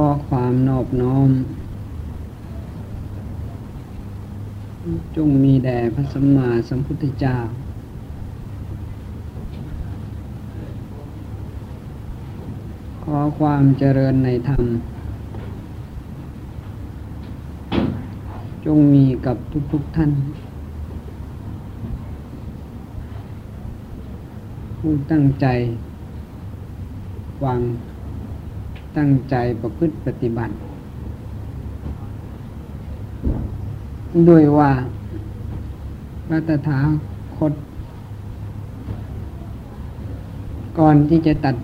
[0.00, 1.30] ข้อความนอบน้อม
[5.16, 7.36] จงมีแด่พระสัมมาสัมพุทธเจ้า
[13.04, 14.64] ขอความเจริญในธรรม
[18.66, 19.36] จงมีกับ
[19.72, 20.10] ทุกๆทท่าน
[24.78, 25.46] ผู้ตั้งใจ
[27.42, 27.60] ฟัง
[28.96, 30.54] ตั้งใจประพฤติปฏิบัติ
[34.28, 34.70] ด้วยว่า
[36.28, 36.78] พระตถา
[37.36, 37.52] คต
[40.78, 41.56] ก่อนที่จะตัด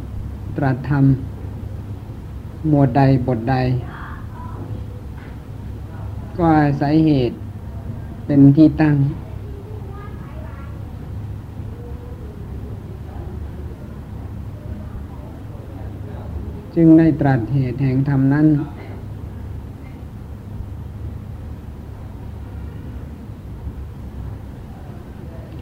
[0.57, 1.05] ตรัสธรรม
[2.69, 3.57] หมวดใดบทใด
[6.37, 7.37] ก็อาศัยเหตุ
[8.27, 8.95] เป็นที่ตั้ง
[16.77, 18.47] จึงได้ตรัสเหตุแห่งธรรมนั้น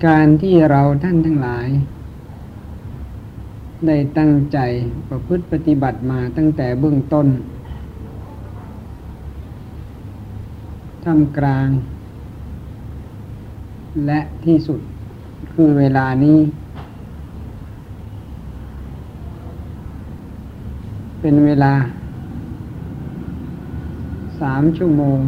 [0.07, 1.69] การที่เราท่านทั้งหลาย
[3.87, 4.59] ได้ตั้งใจ
[5.09, 7.27] ประพฤติปฏิบัติมาตั้งแต่เบื้องต้น
[11.05, 11.69] ทำกลาง
[14.07, 14.81] และที่สุด
[15.55, 16.39] คือเวลานี้
[21.21, 21.75] เป็นเวลา
[24.41, 25.19] สามชั่วโมง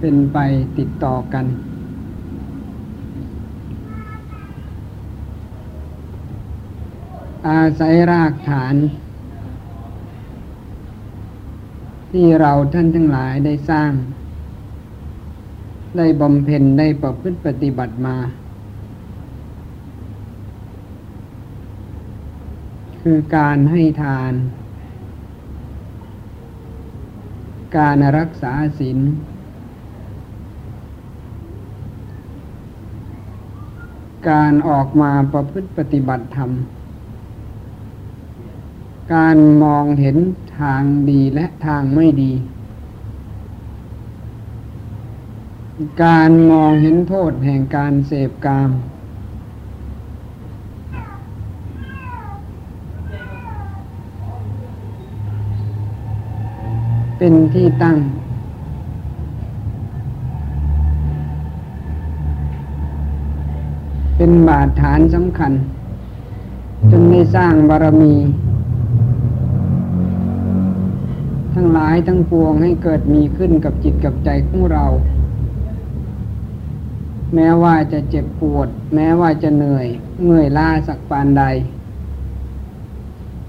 [0.00, 0.38] เป็นไป
[0.78, 1.46] ติดต่อกัน
[7.48, 8.74] อาศัยรากฐาน
[12.10, 13.92] ที่เราท่านทั้งหลายได้สร้าง
[15.96, 18.16] ได้บำเพ็ญได้ประพฤติปฏิบัติมา
[23.08, 24.32] คือการให้ทาน
[27.76, 28.98] การรักษาศีล
[34.30, 36.50] การออกมาประพฤติปฏิบัติธรรม
[39.14, 40.16] การมองเห็น
[40.60, 42.32] ทางดีและทางไม่ดี
[46.04, 48.70] การมองเห็นโทษแห่งการเสพกาม
[57.26, 57.98] เป็นที่ตั้ง
[64.16, 65.52] เป็นบาดฐานสำคัญ
[66.90, 68.14] จนได้สร้างบารมี
[71.54, 74.84] ทั้งหลายทั้งปวงให้เกิดมีขึ้นกับจิตกับใจของเรา
[77.34, 79.86] แม้ว่าจะเจ็บปวด แม้ว่าจะเหนื่อย
[80.24, 81.44] เมื่อยล้าสักปานใด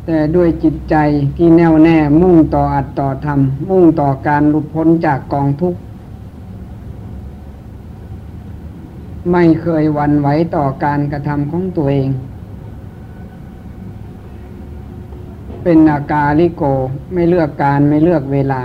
[0.06, 0.96] แต่ด้วยจิตใจ
[1.38, 5.80] ที่แน่วแน่มุ่งต่ออัดต่อทำมุ่งต่อการหลุดพ้นจากกองทุกข์
[9.32, 12.10] ไม่เคยวันไหวต่อการกระทำของตัวเอง
[15.64, 16.64] เป็นอากาลิโก
[17.14, 18.62] ไม่เลือกการไม่เลือกเวลา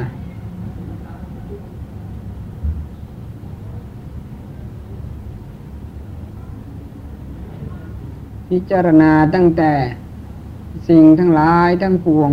[8.48, 9.72] พิจารณาตั้งแต่
[10.88, 12.30] สิ่งทั้งหลายทั้งปวง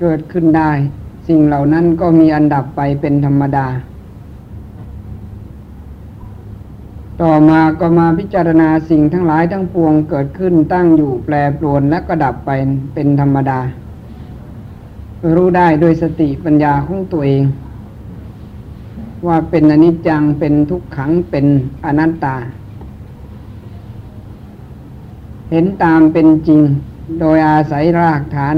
[0.00, 0.70] เกิดขึ้นได้
[1.28, 3.66] สิ่งเหล่านั้นก็มีอันดับไปเป็นธรรมดา
[7.22, 12.50] ต่อมาก็มาพิจารณาสิ่งทั้งหลายทั้งปวง เกิดขึ้นตั้งอยู่แปรปรวนและก็ดับไป
[12.94, 13.60] เป็นธรรมดา
[15.34, 17.42] รู้ได้โดยสติปัญญาของตัวเอง
[19.26, 21.46] ว่าเป็นอนิจจังเป็นทุกขังเป็น
[21.84, 22.36] อนัตตา
[25.54, 26.60] เห็นตามเป็นจริง
[27.20, 28.56] โดยอาศัยรากฐาน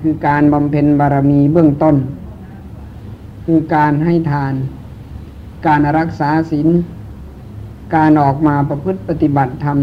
[0.00, 1.96] คือการบำเพ็ญบารมีเบื้องต้น
[3.44, 4.54] คือการให้ทาน
[5.66, 6.68] การรักษาศีล
[7.94, 9.78] การออกมาประพฤติปฏิบัติธรรม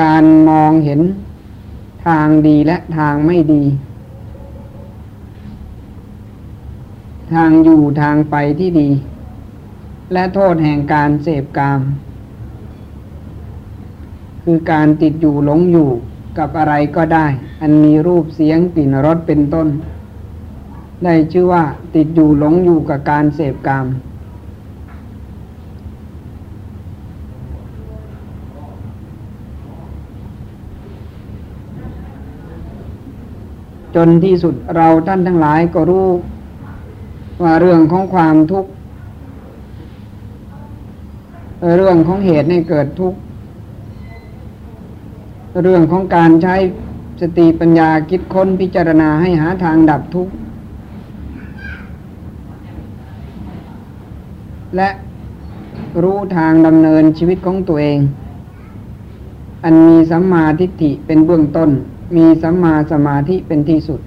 [0.00, 1.00] การมองเห็น
[2.06, 3.64] ทางดีและทางไม่ดี
[7.32, 8.88] ทางอยู่ทางไปที่ดี
[10.12, 11.80] และโทษแห่งการเสพกาม
[14.44, 15.88] คือการติดอยู่หลงอยู่
[16.38, 17.26] กับอะไรก็ได้
[17.60, 19.68] อันมีรูปเสียงกลิ่นรสเป็นต้น
[21.04, 21.62] ได้ชื่อว่า
[21.94, 23.86] ติดอยู่หลงอยู่กับการเสพกาม
[33.94, 36.08] จนที่สุดเราท่านทั้งหลายก็รู้
[37.42, 38.70] ว่าเรื่องของความทุกข์
[41.76, 43.18] เรื่องของเหตุให้เกิดทุกข์
[45.62, 46.56] เรื่องของการใช้
[47.20, 50.32] สติปัญญาคิดค้นพิจารณาให้หาทางดับทุกข์
[54.76, 54.88] และ
[56.02, 57.98] รู้ทางดำเนินชีวิตของตัวเอง
[59.64, 61.70] อันมีสัมมาทิฏฐิเป็นเบื้องต้น
[62.16, 64.00] มีสัมมาสมาธิเป็นที่สุด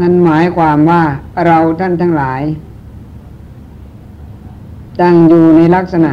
[0.00, 1.02] นั่นหมายความว่า
[1.46, 2.42] เราท่านทั้งหลาย
[5.00, 6.12] ตั้งอยู่ในลักษณะ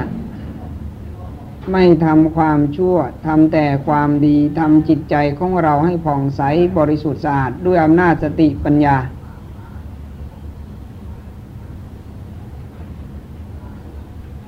[1.71, 6.41] ไม่ทำความชั่วทำแต่ความดีทำจิตใจของเราให้ผ่องใส
[6.77, 8.97] บริสุทธิ์สะอาดด้วยอำนาจสติปัญญา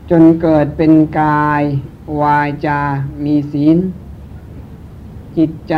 [0.09, 1.63] จนเกิดเป็นกาย
[2.21, 2.79] วายจา
[3.23, 3.77] มีศีล
[5.37, 5.75] จิตใจ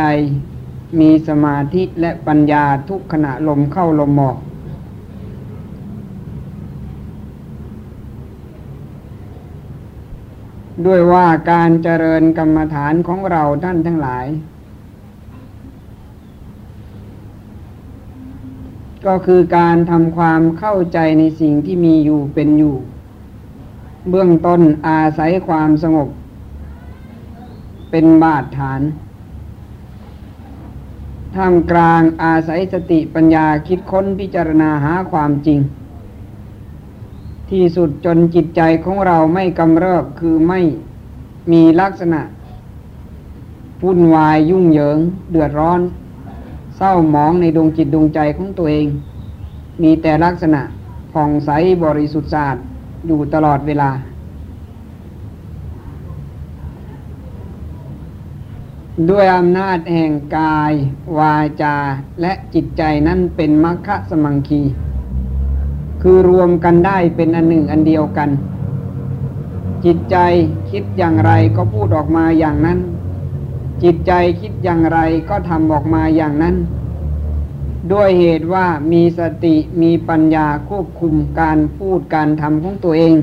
[1.00, 4.38] มีสมาธิและปัญญาทุกขณะลมเข้าลมออก
[10.86, 14.26] ด้วยว่าการเจริญกรรมฐานของเราท่านทั้งหลาย
[19.06, 22.76] ก็คือการทำความเข้าใจในสิ่งที่มีอยู่เป็นอยู่
[24.10, 26.08] เบื้องต้นอาศัยความสงบ
[27.90, 28.80] เป็นบาดฐาน
[31.34, 35.58] ท่ามกลางอาศัยสติปัญญาคิดค้นพิจารณาหาความจริง
[37.50, 40.60] ที่สุดจนจิตใจของเราไม่กำเริบคือไม่
[41.52, 42.20] มีลักษณะ
[43.84, 44.98] วุ่นวายยุ่งเหยิง
[45.30, 45.80] เดือดร้อน
[46.76, 48.86] เศร้าหมองในดวงจิตดวงใจของตัวเอง
[49.82, 50.60] มีแต่ลักษณะ
[51.12, 51.50] ผ่องใส
[51.84, 52.56] บริสุทธิ์สะอาด
[53.06, 53.90] อยู่ตลอดเวลา
[59.10, 60.72] ด้วยอำนาจแห่งกาย
[61.18, 61.76] วาจา
[62.20, 64.62] และจิตใจนั้นเป็นมรรคสมังคี
[66.06, 68.30] คือรวมกันได้เป็นอันหนึ่งอันเดียวกัน
[69.84, 70.16] จิตใจ
[70.70, 72.78] คิดอย่างไรก็พูดออกมาอย่างนั้น
[73.82, 74.98] จิตใจคิดอย่างไร
[75.28, 76.56] ก็ทำออกมาอย่างนั้น
[77.92, 83.14] ด้วยเหตุว่ามีสติมีปัญญาควบคุมการพูดการทำของตัวเอง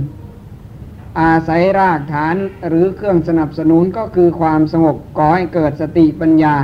[1.20, 2.36] อาศัยรากฐาน
[2.68, 6.56] หรือเครื่องสนับสนุนก็คือความสงบก่อให้เกิดสติปัญญา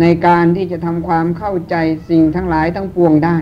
[0.00, 1.74] ในการที่จะทำความเข้าใจ
[2.08, 3.36] สิ่งทั้งหลายทั้งปวงได้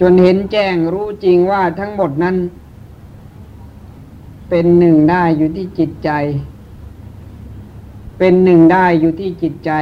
[0.00, 2.36] จนเห็นแจ้งรู้จริงว่าทั้งหมดนั้น
[4.48, 6.10] เป็นหนึ่งได้อยู่ที่จิตใจ
[8.18, 9.72] เป็นหนึ่งได้อยู่ที่จิตใจ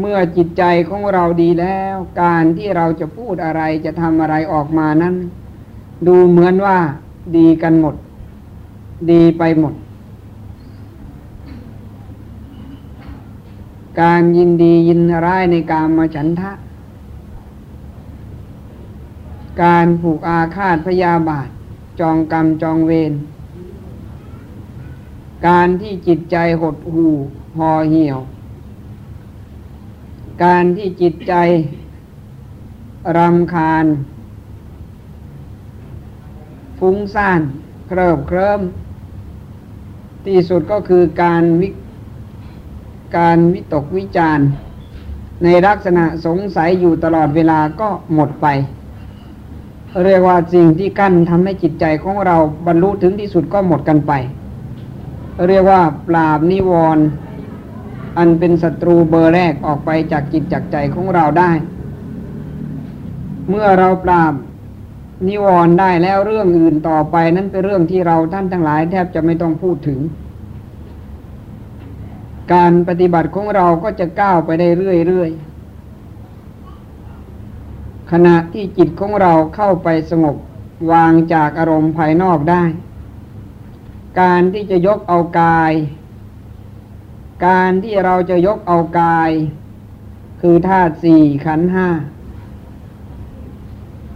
[0.00, 5.14] เมื่อจิตใจของเราดีแล้ว การที่เราจะพูดอะไรจะทำอะไรออกมานั้น
[6.06, 6.78] ดูเหมือนว่า
[7.36, 7.94] ดีกันหมด
[9.10, 9.74] ดีไปหมด
[14.00, 16.52] การยินดียินร้ายในการมาฉันทะ
[19.62, 21.48] การผูกอาฆาตพยาบาท
[22.00, 23.12] จองกรรมจองเวร
[25.46, 27.14] การที่จิตใจหดหู่
[27.58, 28.18] ห่อเหี่ยว
[30.44, 31.34] การที่จิตใจ
[33.16, 33.86] รำคาญ
[36.78, 37.40] ฟุ้งซ่าน
[37.88, 38.60] เคริบเคริม
[40.26, 41.68] ที่สุดก็คือการวิ
[43.16, 44.40] การวิตกวิจาร
[45.42, 48.46] ในลักษณะสงสัยอยู่ตลอดเวลาก็หมดไป
[50.02, 52.36] เรียกว่าสิ่งที่กั้นทำให้จิตใจของเรา
[52.66, 54.12] บรรลุถึงที่สุดก็หมดกันไป
[55.48, 57.04] เรียกว่าปราบนิวรณ์
[58.18, 61.50] อันเป็นศัตรูเบอร์แรกออกไปจากจิตจากใจของเราได้
[63.48, 64.34] เมื่อเราปราบ
[65.28, 69.98] นิวรณ์ได้แล้วเรื่องอื่นต่อไปนั้นเป็นเรื่องที่เราท่านทั้งหลายแทบจะไม่ต้องพูดถึง
[72.52, 75.53] การปฏิบัติของเราก็จะก้าวไปได้เรื่อยๆ
[78.16, 80.36] ขณะที่จิตของเราเข้าไปสงบ
[80.92, 82.64] วางจากอารมณ์ภายนอกได้
[84.20, 85.72] การที่จะยกเอากาย
[87.46, 89.30] การที่เราจะยกเอากาย
[90.40, 91.88] คือธาตุสี่ขันห้า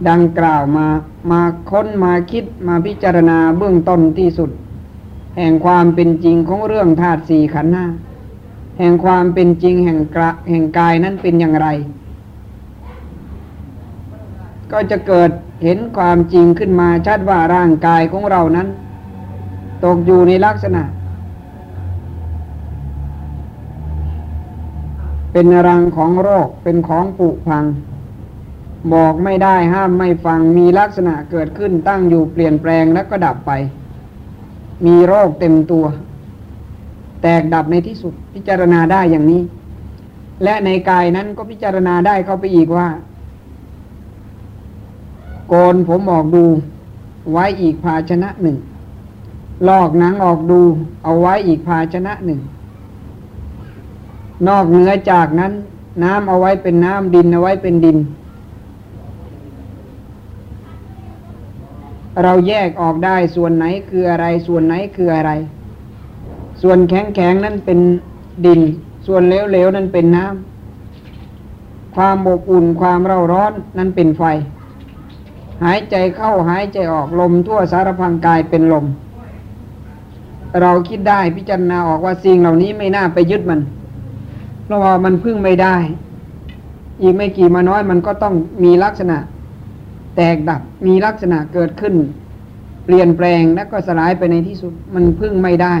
[0.09, 0.87] ดังกล่าวมา
[1.31, 4.51] มาค้นมาคิดมาพิจารณาเบื้องต้นที่สุด
[5.37, 7.85] แห่งความเป็นจริงของเรื่องธาตุสี่ขันห้า
[8.79, 11.69] แห่งความเป็นจริงแห่งกระแห่งกายนั้นเป็นอย่างไร
[14.71, 15.29] ก็จะเกิด
[15.63, 18.67] เห็นความจริงขึ้นมาชัดว่าร่างกายของเรานั้น
[19.83, 20.83] ตกอยู่ในลักษณะ
[25.31, 27.65] เป็นรังของโรคเป็นของปุพัง
[28.93, 33.51] บอกไม่ได้ห้ามไม่ฟังมีลักษณะเกิดขึ้นตั้งอยู่เปลี่ยนแปลงแล้วก็ดับไป
[34.85, 35.85] มีโรคเต็มตัว
[37.21, 39.41] แตกดับในที่สุดพิจารณาได้อย่างนี้
[40.43, 42.87] และในกายนั้นก็พิจารณาได้เข้าไปอีกว่า
[45.49, 46.45] โกนผมออกดู
[47.31, 48.57] ไว้อีกภาชนะหนึ่ง
[49.67, 50.59] ลอกหนังออกดู
[51.03, 52.39] เอาไว้อีกภาชนะหนึ่ง
[54.47, 55.53] นอกเหนือจากนั้น
[56.03, 57.97] น้ำเอาไว้เป็นน้ำดินเอาไว้เป็นดิน
[62.23, 65.31] เราแยกออกได้ส่วนไหนคืออะไร ส่วนไหนคืออะไร
[66.61, 67.79] ส่วนแข็งแข็งนั้นเป็น
[68.45, 68.61] ดิน
[69.07, 74.23] ส่วนเหลวๆนั้นเป็นน้ำความอบอุ่นความเร่าร้อนนั้นเป็นไฟ
[75.63, 78.85] หายใจเข้าหายใจออกลมทั่วสารพังกายเป็นลม
[80.61, 83.61] เราคิดได้พิจารณาออกว่าสิ่งเหล่านี้ไม่น่าไปยึดมัน
[84.63, 85.75] เพราะว่ามันพึ่งไม่ได้
[87.01, 89.17] อีกไม่กี่มาน้อยมันก็ต้องมีลักษณะ
[90.15, 91.93] แตกดับมีลักษณะเกิดขึ้น
[92.85, 95.75] เปลี่ยนแปลงแล้วก็สลายไปในที่สุดมันพึ่งไม่ได้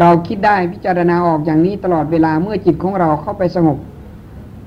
[0.00, 3.78] เราคิดได้พิจารณาออกอย่างนี้ตลอดเวลาเมื่อจิตของเราเข้าไปสงบ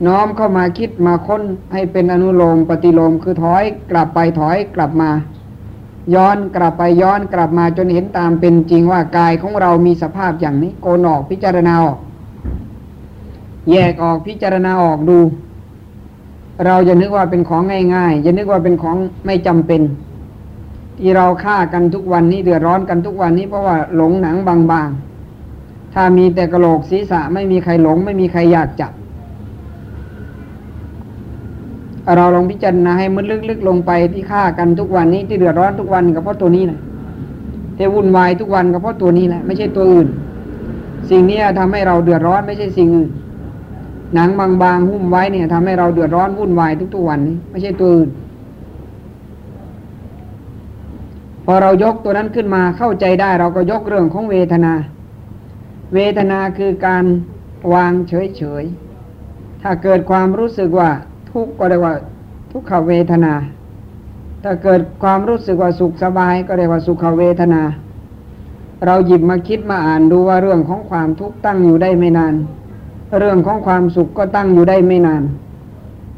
[0.06, 5.10] น้อมเข้ามาคิดมาค้นให้เป็นอนุโลมปฏิโลมคือถอยกลับไปถอยกลับมา
[6.16, 11.98] ย้อนกลับไปย้อนกลับมาจนเห็นตามเป็นจริงว่ากายของเรามีสภาพอย่างนี้ โกนออกพิจารณาออก
[13.72, 15.20] แยกออกพิจารณาออกดู
[16.66, 17.64] เราจะนึกว่าเป็นของ
[17.96, 19.82] ง่ายๆจะนึกว่าเป็นของไม่จำเป็น
[20.98, 28.92] ที่เราฆ่ากันทุกวันนี้เดือดร้อนกันทุกวันนี้เพราะว่าหลงหนังบางๆถ้ามีแต่กระโหลกศีรษะไม่มีใครหลง ไม่มีใครอยากจับ
[32.18, 36.80] เราลองพิจารณาให้มันลึกๆลงไปที่ฆ่ากันทุกวันนี้ที่เดือดร้อนทุกวันก็เพราะตัวนี้แหละ
[37.78, 40.08] ที่วุ่นวายทุกวันก็เพราะตัวนี้แหละไม่ใช่ตัวอื่น
[41.10, 43.10] สิ่งนี้ทำให้เราเดือดร้อนไม่ใช่สิ่งอื่น
[44.14, 48.10] หนังบางๆหุ้มไว้เนี่ยทำให้เราเดือดร้อนวุ่นวายทุกๆวันนี้ไม่ใช่ตัวอื่น
[51.46, 54.74] พอเรายกตัวนั้นขึ้นมาเข้าใจได้เราก็ยกเรื่องของเวทนา
[55.94, 57.06] เวทนาคือการ
[57.74, 60.90] วางเฉยๆ ถ้าเกิดความรู้สึกว่า
[61.32, 61.96] ทุกข์ก็เรียกว่า
[62.52, 63.34] ทุกขเวทนา
[64.44, 67.62] ถ้าเกิดความรู้สึกว่าสุขสบายก็เรียกว่าสุขเวทนา
[68.86, 72.36] เราหยิบมาคิดมาอ่านดูว่าเรื่องของความทุกข์ตั้งอยู่ได้ไม่นาน
[73.20, 75.24] เรื่องของความสุขก็ตั้งอยู่ได้ไม่นาน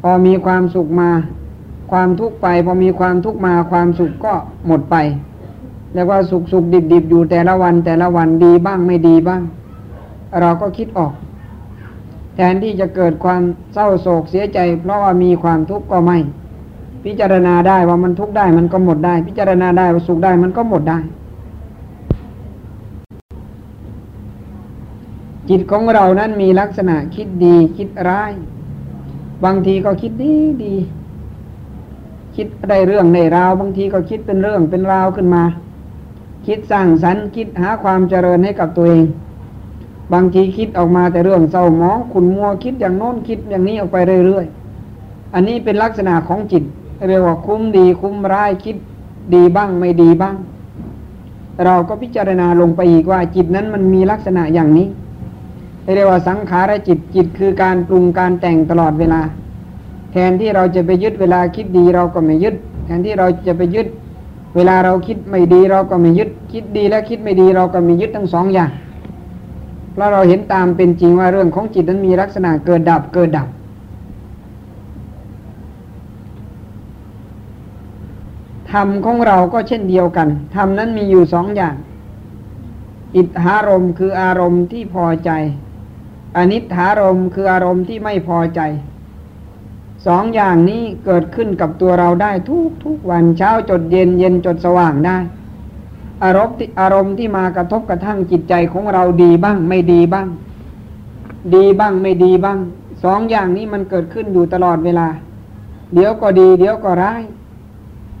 [0.02, 1.10] พอมีความสุขมา
[1.90, 4.34] ความทุกข์ไป พอมีความทุกข์มาความสุขก็
[4.66, 4.96] หมดไป
[5.92, 9.42] เรียกว่าสุขสุขดิบดิบอยู่แต่ละวันแต่ละวันดีบ้างไม่ดีบ้าง
[10.40, 11.12] เราก็คิดออก
[12.34, 13.42] แทนที่จะเกิดความ
[13.74, 16.18] เศร้าโศกเสียใจ เพราะว่ามีความทุกข์ก็ไม่
[17.04, 20.98] พิจารณาได้ว่ามันทุกข์ได้มันก็หมดได้ พิจารณาได้ว่าสุขได้มันก็หมดได้
[25.48, 28.32] จิตของเรานั้นมีลักษณะคิดดีคิดร้าย
[29.44, 30.34] บางทีก็คิดดี
[30.64, 30.74] ดี
[32.36, 35.44] คิดได้เรื่องในราว บางทีก็คิดเป็นเรื่องเป็นราวขึ้นมา
[36.46, 39.04] คิดสร้างสรรค์คิดหาความเจริญให้กับตัวเอง
[40.12, 46.62] บางทีคิดออกมาแต่เรื่องเศร้าหมอง ขุนมัวคิดอย่างโน้นคิดอย่างนี้ออกไปเรื่อยๆ อันนี้เป็นลักษณะของจิต
[47.08, 48.76] เรียกว่าคุ้มดีคุ้มร้ายคิด
[49.34, 50.36] ดีบ้างไม่ดีบ้าง
[51.64, 54.86] เราก็พิจารณาลงไปอีกว่าจิตนั้นมันมีลักษณะอย่างนี้
[55.94, 59.20] เรียกว่าสังขารจิตจิตคือการปรุงการแต่งตลอดเวลา
[60.12, 62.54] แทนที่เราจะไปยึดเวลาคิดดีเราก็ไม่ยึด
[62.84, 63.86] แทนที่เราจะไปยึด
[64.56, 68.70] เวลาเราคิดไม่ดีเราก็ไม่ยึด คิดดีและคิดไม่ดีเราก็ไม่ยึดทั้งสองอย่าง
[69.92, 73.48] เพราะเราเห็นตามเป็นจริงว่าเรื่องของจิตนั้นมีลักษณะเกิดดับเกิดดับ
[78.72, 81.74] ธรรมของเราก็เช่นเดียวกัน ธรรมนั้นมีอยู่สองอย่าง
[83.16, 85.30] อิทธารมคืออารมณ์ที่พอใจ
[86.36, 88.60] อนิถารมคืออารมณ์ที่ไม่พอใจ
[90.06, 95.18] สองอย่างนี้เกิดขึ้นกับตัวเราได้ทุกทุกวันเช้าจดเย็นเย็นจดสว่างได้
[96.24, 100.28] อารมณ์ที่อารมณ์ที่มากระทบกระทั่งจิตใจของเราดีบ้าง ไม่ดีบ้าง
[101.54, 102.58] ดีบ้างไม่ดีบ้าง
[103.04, 105.08] สองอย่างนี้มันเกิดขึ้นอยู่ตลอดเวลา
[105.94, 107.22] เดี๋ยวก็ดี เดี๋ยวก็ร้าย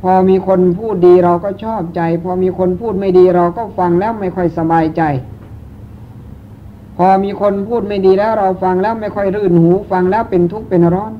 [0.02, 5.02] พอมีคนพูดดีเราก็ชอบใจ พอมีคนพูดไม่ดีเราก็ฟังแล้วไม่ค่อยสบายใจ
[6.96, 11.12] พอมีคนพูดไม่ดีแล้วเราฟังแล้วไม่ค่อยรื่นหู ฟังแล้วเป็นทุกข์เป็นร้อน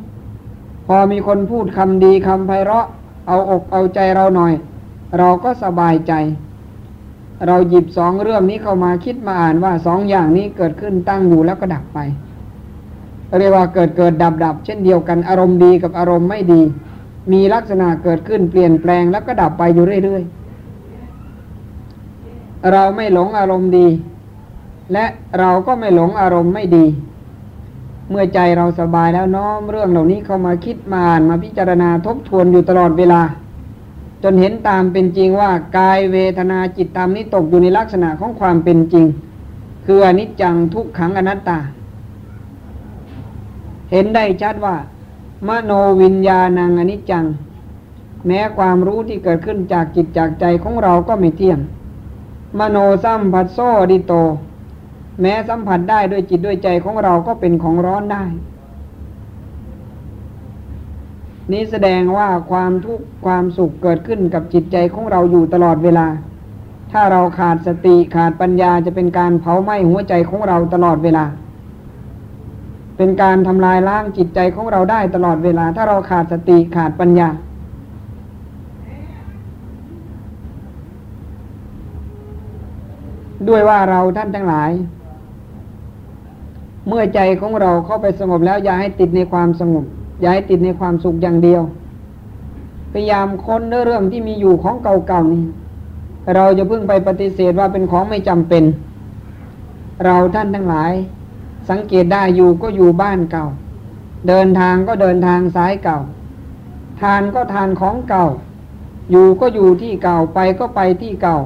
[0.86, 2.86] พอมีคนพูดคำดีคำไพเราะ
[3.28, 4.52] เอาอกเอาใจเราหน่อย
[5.18, 6.12] เราก็สบายใจ
[7.46, 11.98] เราหยิบสองเรื่องนี้เข้ามาคิดมาอ่านว่าสองอย่างนี้เกิดขึ้นตั้งอยู่แล้วก็ดับไป
[13.38, 16.62] เรียกว่าเกิดเกิดดับดับเช่นเดียวกันอารมณ์ดีกับอารมณ์ไม่ดี
[17.32, 23.88] มีลักษณะเกิดขึ้นเปลี่ยนแปลงแล้วก็ดับไปอยู่เรื่อยๆ เราไม่หลงอารมณ์ดี
[24.92, 25.04] และ
[25.38, 26.86] เราก็ไม่หลงอารมณ์ไม่ดี
[28.10, 33.20] เมื่อใจเราสบายแล้วน้อมเรื่องเหล่านี้เข้ามาคิดมาอ่านมาพิจารณาทบทวนอยู่ตลอดเวลา
[34.22, 39.06] จนเห็นตามเป็นจริงว่ากายเวทนาจิตตามนี้ตกอยู่ในลักษณะของความเป็นจริง
[39.86, 41.58] คืออนิจจังทุกขังอนัตตา
[43.90, 44.76] เห็นได้ชัดว่า
[45.48, 47.24] มโนวิญญาณังอนิจจัง
[48.26, 51.58] แม้ความรู้ที่เกิดขึ้นจากจิตจากใจของเราก็ไม่เที่ยง
[52.58, 53.58] มโนสัมผัสโซ
[53.90, 54.12] ดิโต
[55.20, 58.24] แม้สัมผัสได้ด้วยจิตด้วยใจของเราก็เป็นของร้อนได้
[61.50, 66.06] นี้แสดงว่าความทุกข์ความสุขเกิดขึ้นกับจิตใจของเราอยู่ตลอดเวลา
[66.92, 71.24] ถ้าเราขาดสติขาดปัญญาจะเป็นการเผาไหม้หัวใจของเราตลอดเวลา
[72.96, 77.28] เป็นการทำลายล้างจิตใจของเราได้ตลอดเวลา ถ้าเราขาดสติขาดปัญญา
[83.48, 84.70] ด้วยว่าเราท่านทั้งหลาย
[86.88, 89.84] เมื่อใจของเราเข้าไปสงบแล้วอย่าให้ติดในความสงบ
[90.22, 91.62] ย่าให้ติดในความสุขอย่างเดียว
[92.92, 95.44] พยายามค้นเรื่องที่มีอยู่ของเก่าๆนี่
[96.34, 98.64] เราจะพึ่งไปปฏิเสธว่าเป็นของไม่จำเป็น
[100.04, 100.92] เราท่านทั้งหลาย
[101.70, 103.46] สังเกตได้อยู่ก็อยู่บ้านเก่า
[104.28, 105.98] เดินทางก็เดินทางสายเก่า
[107.00, 108.26] ทานก็ทานของเก่า
[109.10, 111.38] อยู่ก็อยู่ที่เก่าไปก็ไปที่เก่า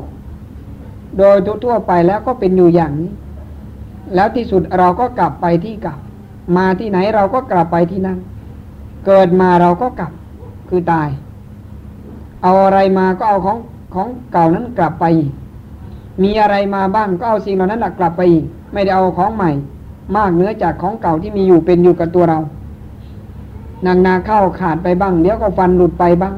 [1.18, 3.12] โดยทั่วไปแล้วก็เป็นอยู่อย่างนี้
[4.14, 5.97] แล้วที่สุดเราก็กลับไปที่เก่า
[6.56, 8.18] มาที่ไหนเราก็กลับไปที่นั่น
[9.06, 10.12] เกิดมาเราก็กลับ
[10.68, 11.08] คือตาย
[12.42, 13.58] เอาอะไรมาก็เอาของ
[13.94, 15.04] ของเก่านั้นกลับไป
[16.22, 19.50] มีอะไรมาบ้างก็เอาสิ่งเหล่านั้นกลับไปอีกไม่ได้เอาของใหม่
[20.16, 22.38] มากเนื้อจากของเก่าที่มีอยู่เป็นอยู่กับตัวเรา
[23.86, 26.34] นางนาเข้าขาดไปบ้างเดี๋ยวก็ฟันหลุดไปบ้าง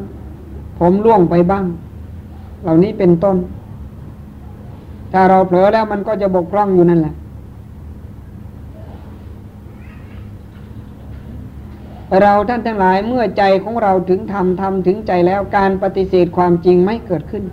[0.78, 1.64] ผมล่วงไปบ้าง
[2.62, 3.37] เหล่านี้เป็นต้น
[5.12, 7.14] ถ้าเราเผลอแล้วมันก็จะบกพร่องอยู่นั่นแหละ
[12.22, 17.44] เราท่านทั้งหลายเมื่อใจของเราถึงทำทำถึงใจแล้วการปฏิเสธความจริงไม่เกิดขึ้น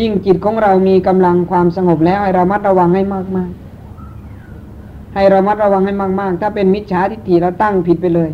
[0.00, 8.30] ยิ่งจิตของเรามีกำลังความสงบแล้วให้เรามัดระวังให้มากๆ ให้เรามัดระวังให้มาก ๆ ถ้าเป็นมิจฉาทิฏฐิเราตั้งผิดไปเลย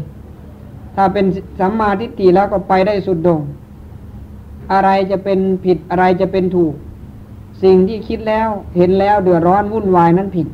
[0.96, 1.24] ถ้าเป็น
[1.60, 3.42] สัมมาทิฏฐิแล้วก็ไปได้สุดโด่ง
[4.72, 6.74] อะไรจะเป็นผิดอะไรจะเป็นถูก
[7.62, 10.46] สิ่งที่คิดแล้วเห็นแล้วเดือดร้อนวุ่นวายนั้นผิด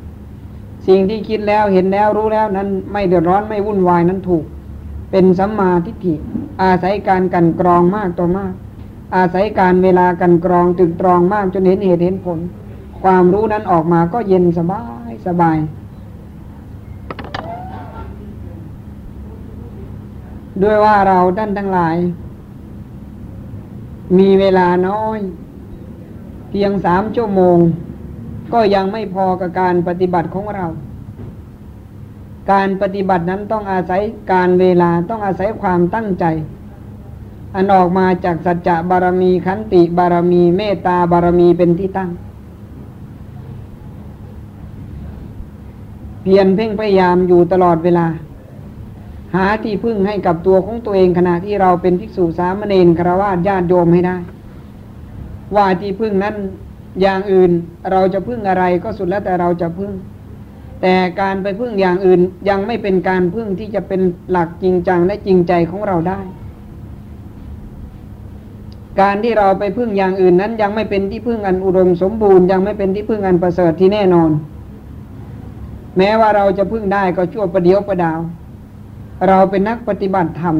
[0.86, 4.44] สิ่งที่คิดแล้วเห็นแล้วรู้แล้วนั้นไม่เดือดร้อนไม่วุ่นวายนั้นถูก
[5.10, 6.14] เป็นสัมมาทิฏฐิ
[6.62, 8.52] อาศัยการกันกรองมากต่อมาก
[9.16, 12.38] อาศัยการเวลากันกรองตึกตรองมากจนเห็นเหตุเห็นผล
[13.02, 15.58] ความรู้นั้นออกมาก็เย็นสบายสบาย
[20.62, 21.96] ด้วยว่าเราท่านทั้งหลาย
[24.18, 25.18] มีเวลาน้อย
[26.50, 27.58] เพียงสามชั่วโมง
[28.52, 30.66] ก็ยังไม่พอกับการปฏิบัติของเรา
[32.52, 34.00] การปฏิบัตินั้นต้องอาศัย
[34.32, 36.24] การเวลาต้องอาศัยความตั้งใจ
[37.54, 42.10] อันออกมาจากสัจจะบารมีขันติบารมีเมตตาบารมีเป็นที่ตั้ง
[46.22, 48.06] เพียรเพ่งพยายามอยู่ตลอดเวลา
[49.34, 54.16] หาที่พึ่งให้กับตัวของตัวเองขณะที่เราเป็นภิกษุสามเณรครวาสญาติโยมให้ได้
[55.56, 56.34] ว่าที่พึ่งนั้น
[57.00, 57.50] อย่างอื่น
[57.92, 59.92] เราจะพึ่งอะไรก็สุดแล้วแต่เราจะพึ่ง
[60.82, 64.00] แต่การไปพึ่งอย่างอื่นยังไม่เป็นการพึ่งที่จะเป็น
[64.30, 66.20] หลักจริงจังและจริงใจของเราได้
[69.00, 74.30] การที่เราไปพึ่งอย่างอื่นนั้นยังไม่เป็นที่พึ่งอันอุดมสมบูรณ์ยังไม่เป็นที่พึ่งอันประเสริฐที่แน่นอน
[75.98, 78.20] แม้ว่าเราจะพึ่งได้ก็ชั่วประเดียวประดาว
[79.28, 80.56] เราเป็นนักปฏิบัติธรรม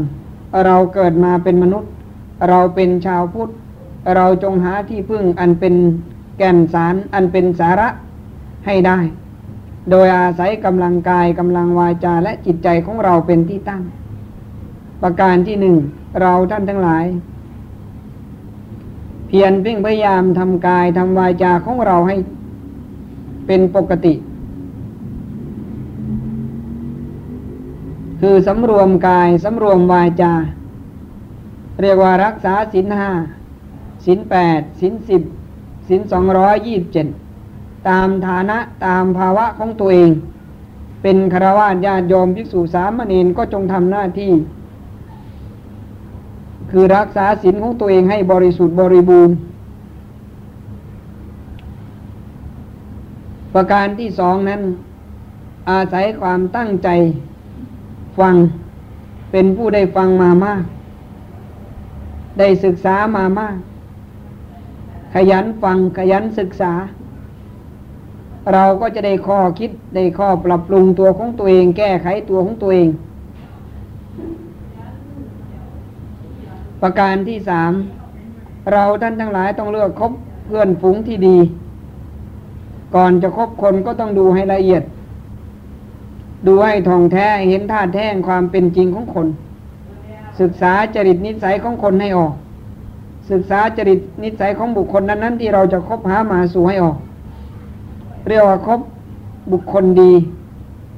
[0.67, 1.91] เราเกิดมาเป็นมนุษย์
[2.49, 3.51] เราเป็นชาวพุทธ
[4.17, 5.75] เราจงหาที่พึ่งอันเป็น
[6.39, 7.89] แก่นสารอันเป็นสาระ
[8.67, 8.99] ให้ได้
[9.91, 13.83] โดยอาศัยกำลังกายกำลังวาจาและจิตใจของเราเป็นที่ตั้ง
[15.03, 15.77] ประการที่หนึ่ง
[16.21, 17.05] เราท่านทั้งหลาย
[19.27, 22.17] เพียรเพ่งพยายามทำกายทำวาจาของเราให้
[23.47, 24.15] เป็นปกติ
[28.21, 30.33] คือสำรวมกายสำรวมวาจา
[31.83, 33.11] เรียกว่ารักษาสินห้า
[34.07, 35.23] สินแปดสินสิบ
[35.91, 37.07] สินสองร้อยยี่บเจ็ด
[37.89, 40.11] ตามฐานะตามภาวะของตัวเอง
[41.03, 44.33] เป็นคารวะญาติโยมภิกษุสามเณรก็จงทำหน้าที่
[46.71, 49.35] คือรักษาศีลของตัวเองให้บริสุทธิ์บริบูรณ์
[53.55, 54.61] ประการที่สองนั้น
[55.71, 56.89] อาศัยความตั้งใจ
[58.19, 58.35] ฟัง
[59.31, 60.63] เป็นผู้ได้ฟังมามาก
[62.39, 63.57] ได้ศึกษามามาก
[65.15, 66.73] ขยันฟังขยันศึกษา
[68.53, 72.89] เราก็จะได้ข้อคิดได้ข้อปรับปรุงตัวของตัวเอง แก้ไขตัวของตัวเอง
[76.83, 77.73] ประการที่สาม
[78.73, 80.13] เราท่านทั้งหลายต้องเลือกคบ
[80.47, 81.39] เพื่อนฝูงที่ดี
[82.95, 84.83] ก่อนจะคบคนก็ต้องดูให้ละเอียด
[86.47, 89.29] ดูให้ท่องแท้เห็นท่าแท้งความเป็นจริงของคน
[90.41, 92.35] ศึกษาจริตนิสัยของคนให้ออก
[93.31, 96.97] ศึกษาจริตนิสัยของบุคคลนั้นๆ ที่เราจะคบหามาสู่ให้ออก
[98.29, 98.81] เรียกว่าคบ
[99.53, 100.13] บุคคลดี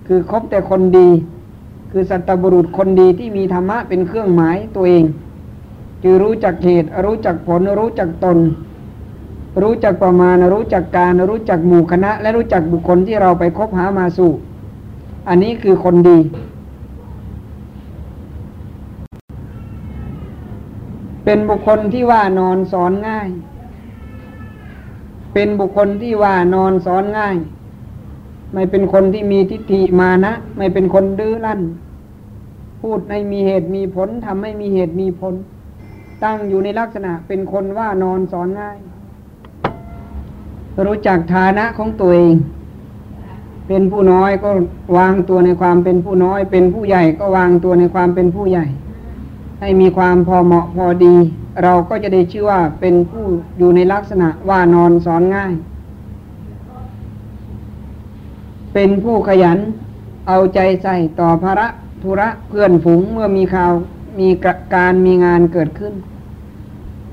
[0.07, 1.09] คือคบแต่คนดี
[1.91, 5.05] คือสัตบุรุษคนดีที่มีธรรมะเป็นเครื่องหมายตัวเอง
[6.03, 8.39] คือรู้จักเหตุ รู้จักผลรู้จักตน
[9.63, 14.31] รู้จักประมาณรู้จักการรู้จักหมู่คณะ และรู้จักบุคคลที่เราไปคบหามาสู่
[15.29, 16.19] อันนี้คือคนดี
[21.25, 23.29] เป็นบุคคลที่ว่านอนสอนง่าย
[25.35, 27.37] เป็นบุคคลที่ว่านอนสอนง่าย
[28.53, 31.61] ไม่เป็นคนที่มีทิฏฐิมานะ ไม่เป็นคนดื้อรั้น
[32.83, 35.35] พูดให้มีเหตุมีผลทำให้มีเหตุมีผล
[36.25, 38.79] ตั้งอยู่ในลักษณะเป็นคนว่านอนสอนง่าย
[40.87, 42.35] รู้จักฐานะของตัวเอง
[43.69, 44.51] เป็นผู้น้อยก็
[44.97, 48.67] วางตัวในความเป็นผู้น้อย เป็นผู้ใหญ่ก็วางตัวในความเป็นผู้ใหญ่
[49.65, 51.15] ให้มีความพอเหมาะพอดี
[51.63, 53.25] เราก็จะได้ชื่อว่าเป็นผู้
[53.59, 55.55] อยู่ในลักษณะว่านอนสอนง่าย
[58.75, 59.59] เป็นผู้ขยัน
[60.29, 61.69] เอาใจใส่ต่อภาระ
[62.03, 63.73] ธุระเพื่อนฝูงเมื่อมีข่าว
[64.21, 64.29] มี
[64.75, 65.95] การมีงานเกิดขึ้น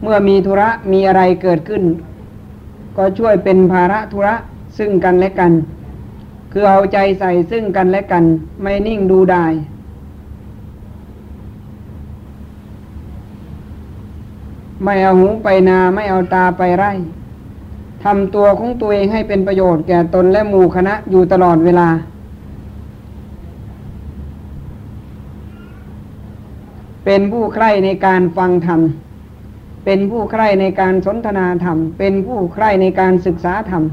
[0.02, 1.84] เมื่อมีธุระมีอะไรเกิดขึ้น
[2.98, 4.36] ก็ช่วยเป็นภาระธุระ
[4.78, 5.52] ซึ่งกันและกัน
[6.52, 8.24] คือเอาใจใส่ซึ่งกันและกัน
[8.62, 9.46] ไม่นิ่งดูได้
[14.84, 16.92] ไม่เอาหูไปนาไม่เอาตาไปไร่
[18.04, 21.90] ทำตัวของตัวเองให้เป็นประโยชน์แก่ตนและหมู่คณะอยู่ตลอดเวลา
[27.06, 28.82] เป็นผู้ใคร่ในการฟังธรรม
[29.86, 33.84] เป็นผู้ใคร่ในการสนทนาธรรม เป็นผู้ใคร่ในการศึกษาธรรม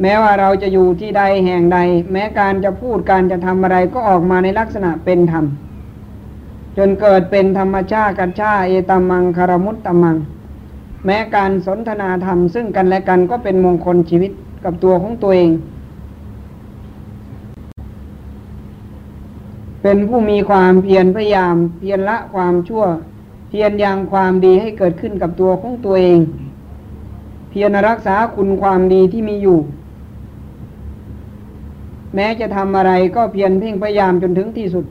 [0.00, 1.78] แม้ว่าเราจะอยู่ที่ใดแห่งใด
[2.12, 5.44] แม้การจะพูดการจะทำอะไรก็ออกมาในลักษณะเป็นธรรม
[6.76, 10.16] จนเกิดเป็นธรรมชาติกัจฉาเอตมังคารมุตตมัง
[11.04, 14.32] แม้การสนทนาธรรม ซึ่งกันและกันก็เป็นมงคลชีวิต
[14.64, 15.50] กับตัวของตัวเอง
[19.82, 22.84] เป็นผู้มีความเพียรพยายาม เพียรละความชั่ว
[23.48, 26.20] เพียรยังความดีให้เกิดขึ้นกับตัวของตัวเอง
[27.50, 29.58] เพียรรักษาคุณความดีที่มีอยู่
[32.14, 34.84] แม้จะทำอะไรก็เพียรเพ่งพยายามจนถึงที่สุด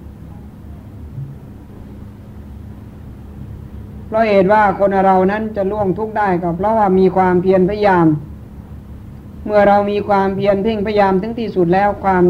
[4.07, 8.07] เพราะเหตุว่าคนเรานั้นจะล่วงทุกข์ได้ก็เพราะว่ามีความเพียรพยายาม
[9.45, 12.23] เมื่อเรามีความเพียรเพ่งพยายามถึงที่สุดแล้วความ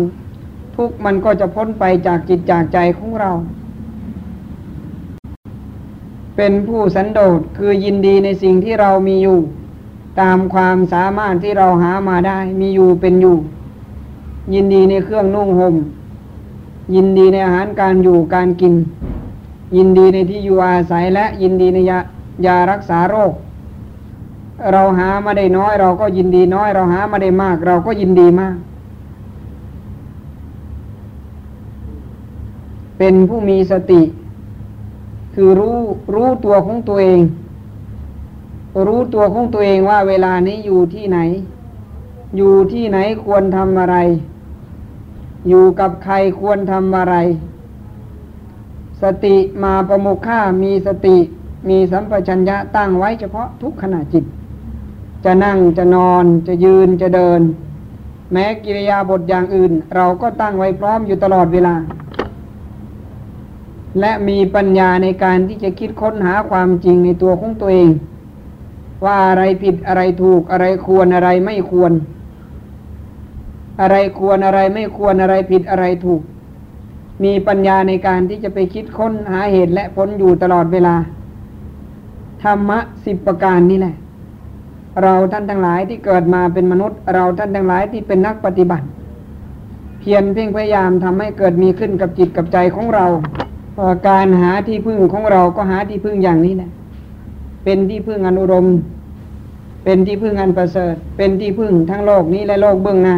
[0.76, 3.32] ทุกข์มันก็จะพ้นไปจากจิตจากใจของเรา
[6.36, 9.40] เป็นผู้สันโดษคือยินดีในสิ่งที่เรามีอยู่
[10.22, 13.38] ตามความสามารถที่เราหามาได้ มีอยู่เป็นอยู่
[14.54, 15.76] ยินดีในเครื่องนุ่งหม่ม
[16.96, 18.74] ยินดีในอาหารการอยู่การกิน
[19.76, 22.00] ยินดีในที่อยู่อาศัยและยินดีในยา
[22.46, 23.34] ยารักษาโรค
[24.72, 28.56] เราหามาได้น้อย เราก็ยินดีน้อย เราหามาได้มาก เราก็ยินดีมาก
[32.98, 34.02] เป็นผู้มีสติ
[35.34, 35.78] คือรู้
[36.14, 37.22] รู้ตัวของตัวเอง
[38.88, 41.20] รู้ตัวของตัวเองว่าเวลานี้อยู่ที่ไหน
[42.38, 43.98] อยู่ที่ไหนควรทำอะไร
[45.50, 47.16] อยู่กับใครควรทำอะไร
[49.04, 51.18] สติมาประมุข่ามีสติ
[51.70, 54.26] มีสัมปชัญญะตั้งไว้เฉพาะทุกขณะจิต
[55.26, 57.42] จะนั่งจะนอนจะยืนจะเดิน
[58.32, 61.76] แม้กิริยาบทอย่างอื่น เราก็ตั้งไว้พร้อมอยู่ตลอดเวลา
[64.00, 67.90] และมีปัญญาในการที่จะคิดค้นหาความจริงในตัวของตัวเอง
[69.06, 71.92] ว่าอะไรผิดอะไรถูกอะไรควรอะไรไม่ควร
[73.82, 76.22] อะไรควรอะไรไม่ควรอะไรผิดอะไรถูก
[77.24, 80.96] มีปัญญาในการที่จะไปคิดค้นหาเหตุและผลอยู่ตลอดเวลา
[82.44, 83.96] ธรรมะสิบประการนี่แหละ
[85.02, 88.86] เราท่านทั้งหลายที่เกิดมาเป็นมนุษย์ เราท่านทั้งหลายที่เป็นนักปฏิบัติ
[90.00, 93.06] เพียรเพ่งพยายามทำให้เกิดมีขึ้นกับจิตกับใจของเรา
[94.10, 96.72] การหาที่พึ่งของเราก็หาที่พึ่งอย่างนี้แหละ
[97.64, 98.68] เป็นที่พึ่งอนุรม
[99.84, 103.18] เป็นที่พึ่งอันประเสริฐ เป็นที่พึ่งทั้งโลกนี้และโลกเบื้องหน้า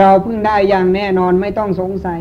[0.00, 2.20] เราพึ่งได้อย่างแน่นอนไม่ต้องสงสัย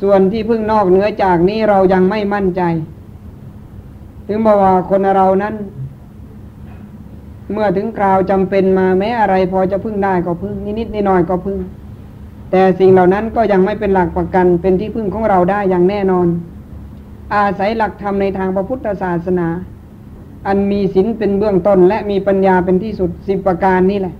[0.00, 2.62] ส่วนที่พึ่งนอกเหนือจากนี้เรายังไม่มั่นใจ
[4.26, 5.54] ถึงบอกว่าคนเรานั้น
[7.52, 11.58] เมื่อถึงคราวจำเป็นมาแม้อะไรพอจะพึ่งได้ก็พึ่งนิดๆน้อยๆก็พึ่ง
[12.50, 16.26] แต่สิ่งเหล่านั้นก็ยังไม่เป็นหลักประกัน เป็นที่พึ่งของเราได้อย่างแน่นอน
[17.34, 19.48] อาศัยหลักธรรมในทางพระพุทธศาสนา
[20.46, 24.14] อันมีศีลเป็นเบื้องต้น และมีปัญญาเป็นที่สุดสิบประการนี่แหละ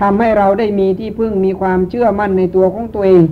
[0.00, 3.22] ทำให้เราได้มีที่พึ่งมีความเชื่อมั่นในตัวของตัวเอง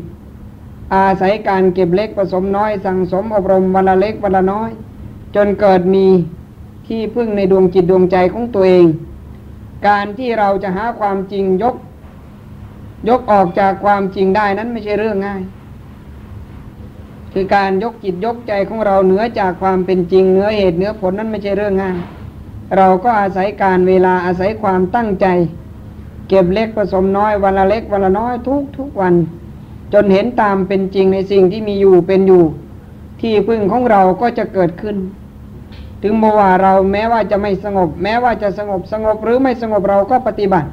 [0.94, 4.70] อาศัยการเก็บเล็กผสมน้อย สั่งสมอบรมวันละเล็กวันละน้อย
[5.34, 6.06] จนเกิดมี
[6.86, 8.86] ที่พึ่งในดวงจิตดวงใจของตัวเอง
[9.88, 11.76] การที่เราจะหาความจริงยก
[13.08, 15.42] ยกออกจากความจริงได้นั้นไม่ใช่เรื่องง่าย
[17.32, 21.96] คือการยกจิตยกใจของเราเหนือจากความเป็นจริงเหนือเหตุเหนือผลนั้นไม่ใช่เรื่องง่าย
[22.76, 25.26] เราก็อาศัยการเวลาอาศัยความตั้งใจ
[26.28, 29.14] เก็บเล็กผสมน้อยวันละเล็กวันละน้อยทุกทุกวัน
[29.92, 32.44] จนเห็นตามเป็นจริงในสิ่งที่มีอยู่เป็นอยู่
[33.20, 34.96] ที่พึ่งของเราก็จะเกิดขึ้น
[36.02, 40.68] ถึงเมื่อว่าเราแม้ว่าจะไม่สงบ แม้ว่าจะสงบสงบหรือไม่สงบเราก็ปฏิบัติ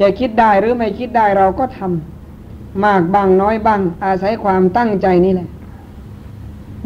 [0.00, 5.48] จะคิดได้หรือไม่คิดได้เราก็ทำมากบางน้อยบาง อาศัยความตั้งใจนี่แหละ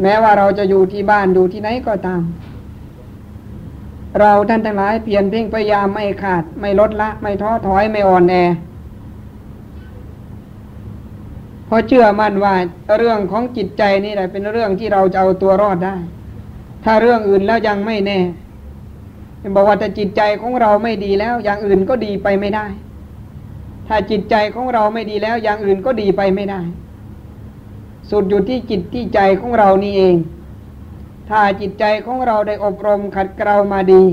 [0.01, 2.21] แม้ว่าเราจะอยู่ที่บ้านอยู่ที่ไหนก็ตาม
[4.19, 8.35] เราท่านทั้งหลายเพียรเพ่งพยายามไม่ขาด ไม่ลดละ ไม่ท้อถอยไม่อ่อนแอ
[11.67, 12.55] เพราะเชื่อมั่นว่า
[12.97, 15.95] เรื่องของจิตใจนี่แหละเป็นเรื่องที่เราจะเอาตัวรอดได้
[16.83, 18.19] ถ้าเรื่องอื่นแล้วยังไม่แน่
[19.55, 22.65] บอกว่าแต่จิตใจของเราไม่ดีแล้ว อย่างอื่นก็ดีไปไม่ได้
[23.87, 26.61] ถ้าจิตใจของเราไม่ดีแล้ว อย่างอื่นก็ดีไปไม่ได้
[28.09, 30.15] สุดอยู่ที่จิตที่ใจของเรานี่เอง
[31.29, 34.03] ถ้าจิตใจของเราได้อบรมขัดเกลามาดี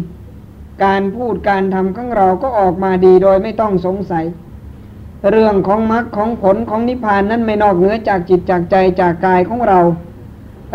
[0.85, 4.25] การพูดการทำของเราก็ออกมาดีโดยไม่ต้องสงสัย
[5.31, 9.81] เรื่องของมรรคของผลของนิพพานนั้นไม่นอกเหนือจากจิตจากใจจากกายของเรา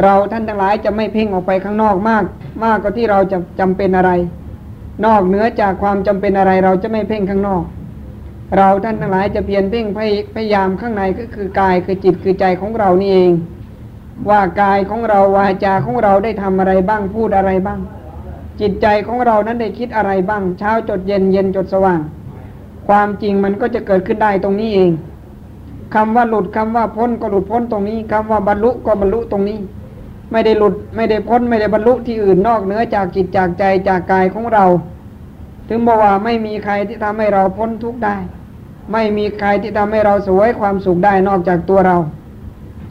[0.03, 2.23] เราท่านทั้งหลายจะไม่เพ่งออกไปข้างนอกมาก
[2.63, 4.11] มากกว่าที่เราจะจำเป็นอะไร
[5.05, 7.63] นอกเหนือจากความจำเป็นอะไรเราจะไม่เพ่งข้างนอก
[8.57, 9.85] เราท่านทั้งหลายจะเพียรเพ่ง
[10.35, 13.31] พยายามข้างในก็คือกายคือจิตคือใจของเรานี่เอง
[14.29, 17.79] ว่ากายของเราวาจาของเราได้ทำอะไรบ้างพูดอะไรบ้าง
[18.61, 22.01] จิตใจของเรานั้นได้คิดอะไรบ้าง เช้าจดเย็นเย็นจดสว่าง
[22.89, 24.91] ความจริงมันก็จะเกิดขึ้นได้ตรงนี้เอง
[25.95, 29.59] คำว่าหลุดคำว่าพ้นก็หลุดพ้นตรงนี้คำว่าบรรลุก็บรรลุตรงนี้
[30.31, 34.65] ไม่ได้หลุดไม่ได้พ้นไม่ได้บรรลุที่อื่นนอกเหนือจากจิตจากใจจากกายของเรา
[35.69, 38.15] ถึงบอกว่าไม่มีใครที่ทำให้เราพ้นทุกข์ได้
[38.91, 41.97] ไม่มีใครที่ทำให้เราสวยความสุขได้นอกจากตัวเรา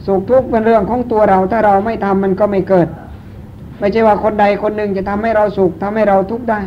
[0.05, 2.87] สุขทุกข์เป็นเรื่องของตัวเรา ถ้าเราไม่ทำมันก็ไม่เกิด
[3.79, 6.61] ไม่ใช่ว่าคนใดคนหนึ่งจะทำให้เราสุขทำให้เราทุกข์ได้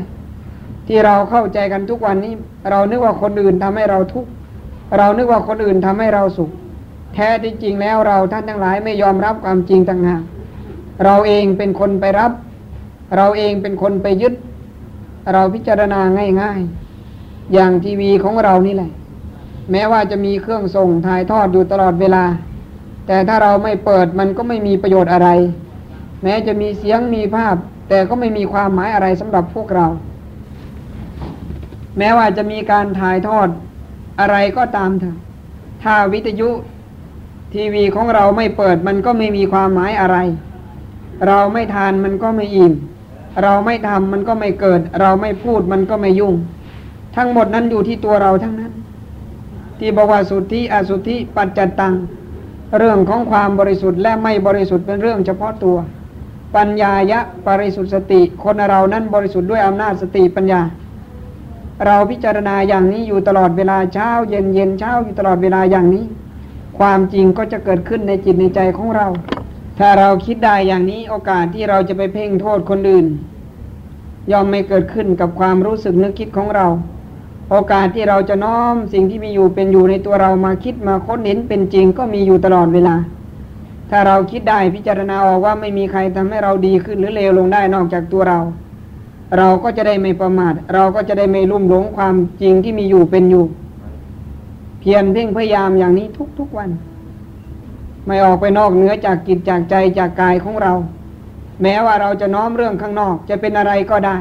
[0.87, 2.35] ที่เราเข้าใจกันทุกวันนี้
[2.71, 4.31] เรานึกว่าคนอื่นทำให้เราทุกข์
[4.99, 6.51] เรานึกว่าคนอื่นทำให้เราสุข
[7.15, 10.23] แท้ที่จริงแล้วเราท่านทั้งหลายไม่ยอมรับความจริงต่างหาก
[11.05, 12.33] เราเองเป็นคนไปรับ
[13.17, 14.35] เราเองเป็นคนไปยึด
[15.33, 16.01] เราพิจารณา
[16.41, 18.91] ง่ายๆ อย่างทีวีของเรานี่แหละ
[19.71, 22.25] แม้ว่าจะมีเครื่องส่งถ่ายทอดอยู่ตลอดเวลา
[23.07, 25.29] แต่ถ้าเราไม่เปิดมันก็ไม่มีประโยชน์อะไร
[26.23, 27.57] แม้จะมีเสียงมีภาพ
[27.89, 29.87] แต่ก็ไม่มีความหมายอะไรสำหรับพวกเรา
[31.99, 33.49] แม้ว่าจะมีการถ่ายทอด
[34.21, 35.17] อะไรก็ตามเถอะ
[35.83, 36.51] ถ้าวิทยุ
[37.55, 40.17] ทีวีของเราไม่เปิดมันก็ไม่มีความหมายอะไร
[41.27, 42.73] เราไม่ทานมันก็ไม่อิ่ม
[43.43, 46.35] เราไม่ทำมันก็ไม่เกิด เราไม่พูดมันก็ไม่ยุ่ง
[47.17, 48.73] ทั้งหมดนั้นอยู่ที่ตัวเราทั้งนั้น
[49.79, 51.95] ที่บอกว่าสุทธิอสุทธิปัจจตัง
[52.79, 55.77] เรื่องของความบริสุทธิ์และไม่บริสุทธิ์เป็นเรื่องเฉพาะตัว
[56.57, 60.61] ปัญญายะบริสุทธิ์สติ คนเรานั้นบริสุทธิ์ด้วยอำนาจสติปัญญา
[61.87, 66.05] เราพิจารณาอย่างนี้อยู่ตลอดเวลาเช้า เย็นเย็นเช้าอยู่ตลอดเวลาอย่างนี้
[66.79, 69.07] ความจริงก็จะเกิดขึ้นในจิตในใจของเรา
[69.79, 73.07] ถ้าเราคิดได้อย่างนี้โอกาสที่เราจะไปเพ่งโทษคนอื่น
[74.31, 76.67] ย่อมไม่เกิดขึ้นกับความรู้สึกนึกคิดของเรา
[77.51, 82.97] โอกาสที่เราจะน้อมสิ่งที่มีอยู่เป็นอยู่ในตัวเรามาคิดมาค้นเห็นเป็นจริงก็มีอยู่ตลอดเวลา
[83.91, 88.41] ถ้าเราคิดได้พิจารณาออกว่าไม่มีใครทำให้เราดีขึ้นหรือเลวลงได้นอกจากตัวเรา
[89.39, 93.45] เราก็จะได้ไม่ประมาท เราก็จะได้ไม่ลุ่มหลงความจริงที่มีอยู่เป็นอยู่
[94.81, 96.07] เพียรเพ่งพยายามอย่างนี้
[96.39, 96.71] ทุกๆวัน
[98.07, 100.73] ไม่ออกไปนอกเหนือจากกิจจากใจจากกายของเรา
[101.63, 104.17] แม้ว่าเราจะน้อมเรื่องข้างนอกจะเป็นอะไรก็ได้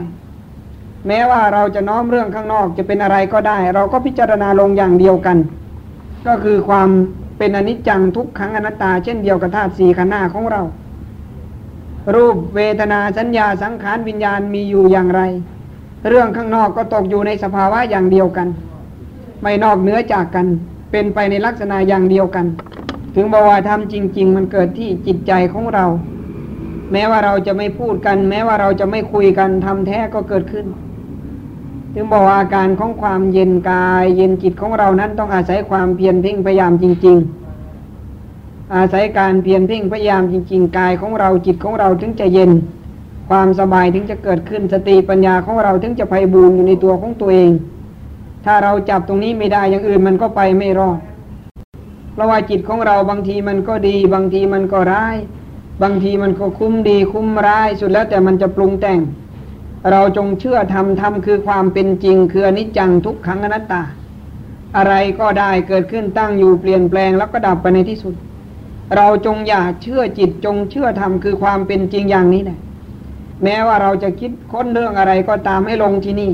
[1.08, 5.38] แม้ว่าเราจะน้อมเรื่องข้างนอกจะเป็นอะไรก็ได้ เราก็พิจารณาลงอย่างเดียวกัน
[6.28, 6.89] ก็คือความ
[7.38, 10.62] เป็นอนิจจังทุกขังอนัตตา เช่นเดียวกับธาตุสี่ขันธ์หน้าของเรา
[12.15, 15.21] รูปเวทนาสัญญาสังขารวิญญาณมีอยู่อย่างไร
[16.09, 18.47] เรื่องข้างนอกก็ตกอยู่ในสภาวะอย่างเดียวกัน
[19.41, 20.47] ไม่นอกเหนือจากกัน
[20.91, 22.45] เป็นไปในลักษณะอย่างเดียวกัน
[23.15, 25.85] ถึงบอกว่าทำจริง ๆ มันเกิดที่จิตใจของเรา
[26.91, 30.65] แม้ว่าเราจะไม่พูดกัน แม้ว่าเราจะไม่คุยกันทำแท้ก็เกิดขึ้น
[31.93, 37.40] ถึงบอกว่าอาการของความเย็นกาย เย็นจิตของเรานั้นต้องอาศัยความเพียรเพ่งพยายามจริง ๆ
[38.75, 42.51] อาศัยการเพียรเพ่งพยายามจริง ๆ กายของเราจิตของเราถึงจะเย็น
[43.29, 47.51] ความสบายถึงจะเกิดขึ้นสติปัญญาของเราถึงจะไพบูรณ์อยู่ในตัวของตัวเอง
[48.45, 50.99] ถ้าเราจับตรงนี้ไม่ได้อย่างอื่นมันก็ไปไม่รอด
[52.13, 55.17] เพราะว่าจิตของเราบางทีมันก็ดี บางทีมันก็ร้าย
[55.84, 58.99] บางทีมันก็คุ้มดีคุ้มร้ายสุดแล้วแต่มันจะปรุงแต่ง
[59.91, 63.84] เราจงเชื่อธรรมธรรมคือความเป็นจริง คืออนิจจังทุกขังอนัตตา
[64.77, 68.13] อะไรก็ได้เกิดขึ้นตั้งอยู่เปลี่ยนแปลงแล้วก็ดับไปในที่สุด
[68.95, 72.60] เราจงอย่าเชื่อจิตจงเชื่อธรรมคือความเป็นจริงอย่างนี้แหละ
[73.43, 76.32] แม้ว่าเราจะคิดค้นเรื่องอะไรก็ตามให้ลงที่นี่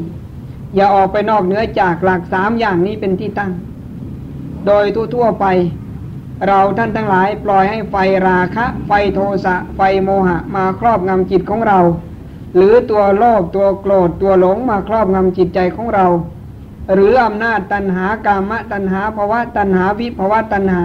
[0.76, 3.52] อย่าออกไปนอกเหนือจากหลักสามอย่างนี้เป็นที่ตั้ง
[4.66, 5.46] โดยทั่วๆไป
[6.48, 7.96] เราท่านทั้งหลายปล่อยให้ไฟ
[8.28, 11.80] ราคะ ไฟโทสะ ไฟโมหะ มาครอบงำจิตของเรา
[12.56, 16.08] หรือตัวโลภตัวโกรธตัวหลงมาครอบงำจิตใจของเรา
[16.94, 20.82] หรืออำนาจตันหากามะตันหาภาวะตันหาวิภาวะตันหา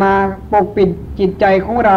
[0.00, 0.12] มา
[0.52, 1.96] ปกปิดจิตใจของเรา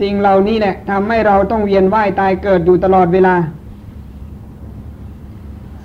[0.00, 3.34] สิ่งเหล่านี้แหละทำให้เราต้องเวียนว่ายตายเกิดอยู่ตลอดเวลา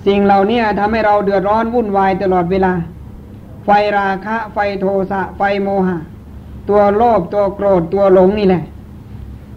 [0.06, 2.72] สิ่งเหล่านี้ทำให้เราเดือดร้อนวุ่นวายตลอดเวลา
[3.64, 5.98] ไฟราคะ ไฟโทสะ ไฟโมหะ
[6.68, 8.64] ตัวโลภตัวโกรธตัวหลงนี่แหละ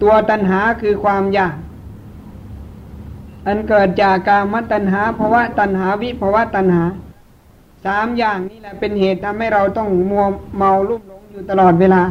[0.02, 1.54] ตัวตัณหาคือความอยาก
[3.46, 6.84] อันเกิดจากกามตัณหาภาวะตัณหาวิภาวะตัณหา
[7.84, 10.24] สามอย่างนี้แหละเป็นเหตุทำให้เราต้องมัว
[10.58, 12.02] เมาลุ่ม อยู่ตลอดเวลา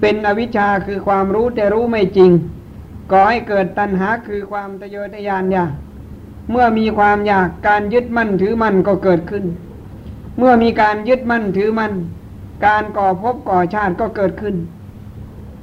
[0.00, 2.30] เป็นอวิชชาคือความรู้แต่รู้ไม่จริง
[3.10, 5.70] ก่อให้เกิดตัณหาคือความทะเยอทะยานอยาก
[6.50, 9.44] เมื่อมีความอยากการยึดมั่นถือมั่นก็เกิดขึ้น
[10.38, 11.92] เมื่อมีการยึดมั่นถือมั่น
[12.66, 14.54] การก่อภพก่อชาติก็เกิดขึ้น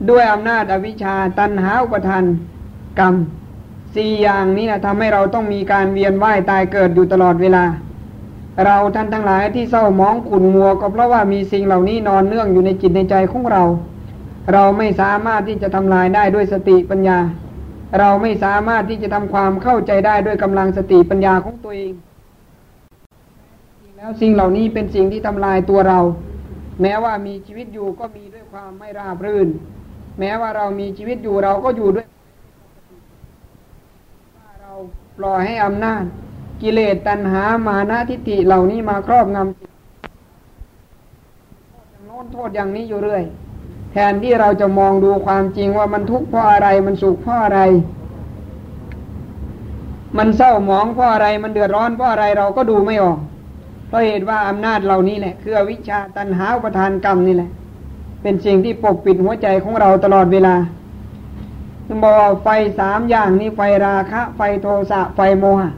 [0.10, 2.24] ด้วยอำนาจอวิชชาตัณหาอุปทาน
[3.00, 3.16] กรรม
[3.96, 7.66] สี่อย่างนี้นะทำให้เราต้องมีการเวียนว่ายตายเกิดอยู่ตลอดเวลา
[8.66, 13.64] เราท่านทั้งหลายที่เศร้ามองขุนมัว ก็เพราะว่ามีสิ่งเหล่านี้นอนเนื่องอยู่ในจิตในใจของเรา
[14.54, 17.20] เราไม่สามารถที่จะทำลายได้ด้วยสติปัญญา
[18.00, 21.92] เราไม่สามารถที่จะทำความเข้าใจได้ด้วยกำลังสติปัญญาของตัวเอง
[23.82, 26.00] จริงแล้วสิ่งเหล่านี้เป็นสิ่งที่ทำลายตัวเรา
[26.82, 29.48] แม้ว่ามีชีวิตอยู่ก็มีด้วยความไม่ราบรื่น
[30.20, 32.08] แม้ว่าเรามีชีวิตอยู่เราก็อยู่ด้วย
[34.38, 34.72] ว่าเรา
[35.18, 36.04] ปล่อยให้อำนาจ
[36.62, 39.70] กิเลสตัณหามานะทิฏฐิเหล่านี้มาครอบงำจิต
[41.64, 43.24] โทษอย่างโน้นโทษอย่างนี้อยู่เรื่อย
[43.92, 47.60] แทนที่เราจะมองดูความจริงว่ามันทุกข์เพราะอะไรมันสุขเพราะอะไร
[50.18, 53.20] มันเศร้าหมองเพราะอะไรมันเดือดร้อนเพราะอะไรเราก็ดูไม่ออก
[53.88, 57.50] เพราะเหตุว่าอำนาจเหล่านี้แหละคือวิชาตันหาประทานกรรมนี่แหละ
[58.22, 60.56] เป็นสิ่งที่ปกปิดหัวใจของเราตลอดเวลา
[62.04, 62.48] บอกว่าไฟ
[62.80, 65.72] สามอย่างนี้ไฟราคะ ไฟโทสะไฟโมหะ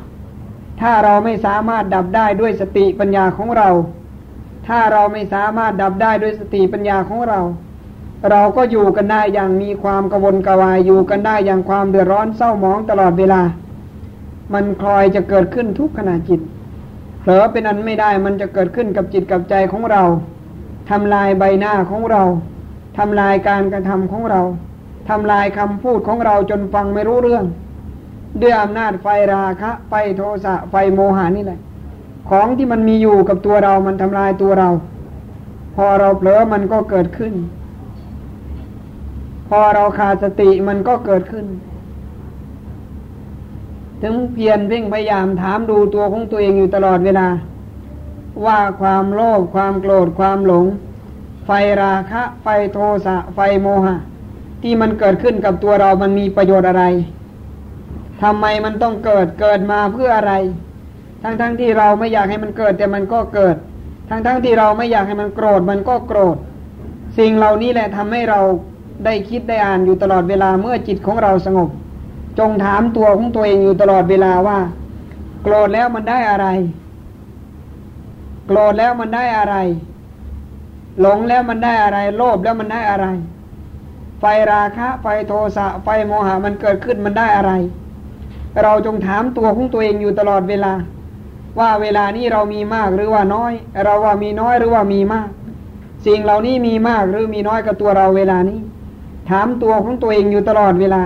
[0.81, 3.69] ถ้าเราไม่สามารถดับได้ด้วยสติปัญญาของเรา
[4.67, 7.39] ถ้าเราไม่สามารถดับได้ด้วยสติปัญญาของเรา
[8.29, 13.41] เราก็อยู่กันได้อย่างมีความกวนกวายอยู่กันได้อย่างความเดือดร้อนเศร้าหมองตลอดเวลา
[14.53, 16.41] มันคลอยจะเกิดขึ้นทุกขณะจิต
[17.19, 20.03] เผลอเป็นอันไม่ได้มันจะเกิดขึ้นกับจิตกับใจของเรา
[20.89, 22.23] ทำลายใบหน้าของเรา
[22.97, 24.41] ทำลายการกระทำของเรา
[25.09, 27.45] ทำลายคำพูดของเราจนฟังไม่รู้เรื่อง
[28.41, 31.59] ด้วยอำนาจไฟราคะไฟโทสะไฟโมหานี่แหละ
[32.29, 34.69] ของที่มันมีอยู่กับตัวเรามันทำลายตัวเรา
[35.75, 37.33] พอเราเผลอมันก็เกิดขึ้น
[39.49, 41.45] พอเราขาดสติมันก็เกิดขึ้น
[44.01, 47.27] ถึงเพียรเพ่งพยายามถามดูตัวของตัวเองอยู่ตลอดเวลา
[48.45, 50.65] ว่าความโลภความโกรธความหลง
[51.45, 51.49] ไฟ
[51.81, 53.95] ราคะ ไฟโทสะไฟโมหะ
[54.61, 56.83] ที่มันเกิดขึ้นกับตัวเรามันมีประโยชน์อะไร
[58.21, 60.33] ทำไมมันต้องเกิดเกิดมาเพื่ออะไร
[61.23, 63.55] ทั้งๆทที่เราไม่อยากให้มันเกิดแต่มันก็เกิด
[64.09, 66.37] ทั้งๆทที่เราไม่อยากให้มันโกรธมันก็โกรธ
[67.17, 68.41] สิ่งเหล่านี้แหละทำให้เรา
[69.05, 71.69] ได้คิดได้อ่านอยู่ตลอดเวลาเมื่อจิตของเราสงบ
[72.39, 74.59] จงถามตัวของตัวเองอยู่ตลอดเวลาว่า
[75.43, 76.47] โกรธแล้วมันได้อะไร
[78.47, 79.55] โกรธแล้วมันได้อะไร
[81.01, 83.07] หลงแล้วมันได้อะไร โลภแล้วมันได้อะไร
[84.19, 87.51] ไฟราคะ ไฟโทสะไฟโมหะมันเกิดขึ้นมันได้อะไร
[88.63, 90.73] เราจงถามตัวของตัวเองอยู่ตลอดเวลา
[91.59, 95.29] ว่าเวลานี้เรามีมากหรือว่าน้อย เราว่ามีน้อยหรือว่ามีมาก
[96.05, 98.59] สิ่งเหล่านี้มีมากหรือมีน้อยกับตัวเราเวลานี้
[99.29, 101.03] ถามตัวของตัวเองอยู่ตลอดเวลา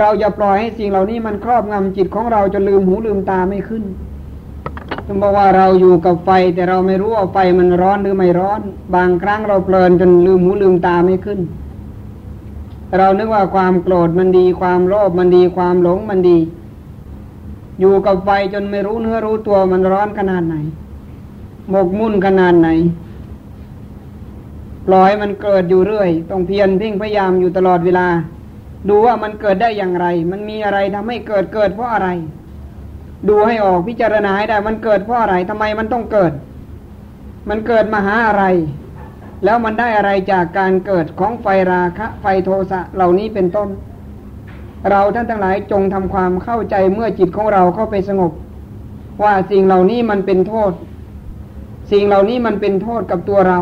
[0.00, 3.84] เราอย่าปล่อยให้สิ่งเหล่านี้มันครอบงำจิตของเราจนลืมหูลืมตาไม่ขึ้น
[5.06, 8.60] ต้องบอกว่าเราอยู่กับไฟแต่เราไม่รู้ว่าไฟมันร้อนหรือไม่ร้อน
[8.94, 11.40] บางครั้งเราเพลินจนลืมหูลืมตาไม่ขึ้น
[12.98, 16.38] เรานึกว่าความโกรธมันดี ความโลภมันดี ความหลงมันดี
[17.80, 20.56] อยู่กับไฟจนไม่รู้เนื้อรู้ตัวมันร้อนขนาดไหน
[21.70, 22.68] หมกมุ่นขนาดไหน
[24.86, 28.06] ปล่อยมันเกิดอยู่เรื่อย ต้องเพียรพิ่งพยายามอยู่ตลอดเวลา
[28.88, 32.08] ดูว่ามันเกิดได้อย่างไร มันมีอะไรทำให้เกิดเกิดเพราะอะไร
[33.28, 36.32] ดูให้ออกพิจารณาให้ได้ มันเกิดเพราะอะไรทำไมมันต้องเกิด
[37.48, 38.44] มันเกิดมาหาอะไร
[39.44, 43.68] แล้วมันได้อะไรจากการเกิดของไฟราคะ ไฟโทสะเหล่านี้เป็นต้น
[44.90, 48.32] เราท่านทั้งหลายจงทำความเข้าใจเมื่อจิตของเราเข้าไปสงบ
[49.22, 50.72] ว่าสิ่งเหล่านี้มันเป็นโทษ
[51.92, 53.58] สิ่งเหล่านี้มันเป็นโทษกับตัวเรา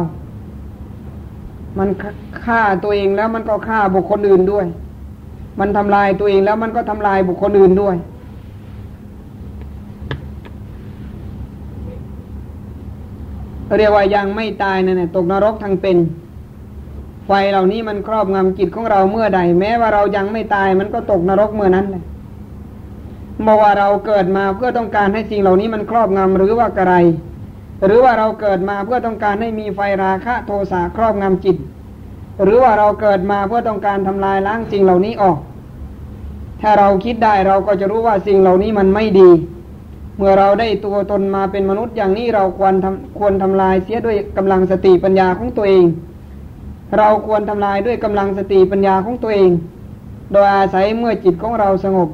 [1.78, 1.88] มัน
[2.44, 4.66] ฆ่าตัวเองแล้วมันก็ฆ่าบุคคลอื่นด้วย
[5.60, 7.96] มันทำลายตัวเองแล้วมันก็ทำลายบุคคลอื่นด้วย
[13.78, 15.96] เรียกว่ายังไม่ตายนั่นแหละตกนรกทั้งเป็น
[17.26, 22.02] ไฟเหล่านี้มันครอบงำจิตของเราเมื่อใด แม้ว่าเรายังไม่ตายมันก็ตกนรกเมื่อนั้นเลย
[23.46, 26.94] บอกว่าเราเกิดมาเพื่อต้องการให้สิ่งเหล่านี้มันครอบงำหรือว่ากระไร
[27.84, 31.56] หรือว่าเราเกิดมาเพื่อต้องการให้มีไฟราคะโทสะครอบงำจิต
[32.42, 35.38] หรือว่าเราเกิดมาเพื่อต้องการทำลายล้างสิ่งเหล่านี้ออก
[36.62, 39.30] ถ้าเราคิดได้เราก็จะรู้ว่าสิ่งเหล่านี้มันไม่ดี
[40.24, 45.84] มื่อเราได้ตัวตนมาเป็นมนุษย์อย่างนี้เราควรทำควรทำลายเสียด้วยกำลังสติปัญญาของตัวเอง
[46.98, 49.50] เราควรทำลายด้วยกำลังสติปัญญาของตัวเอง
[50.32, 52.08] โดยอาศัยเมื่อจิตของเราสงบ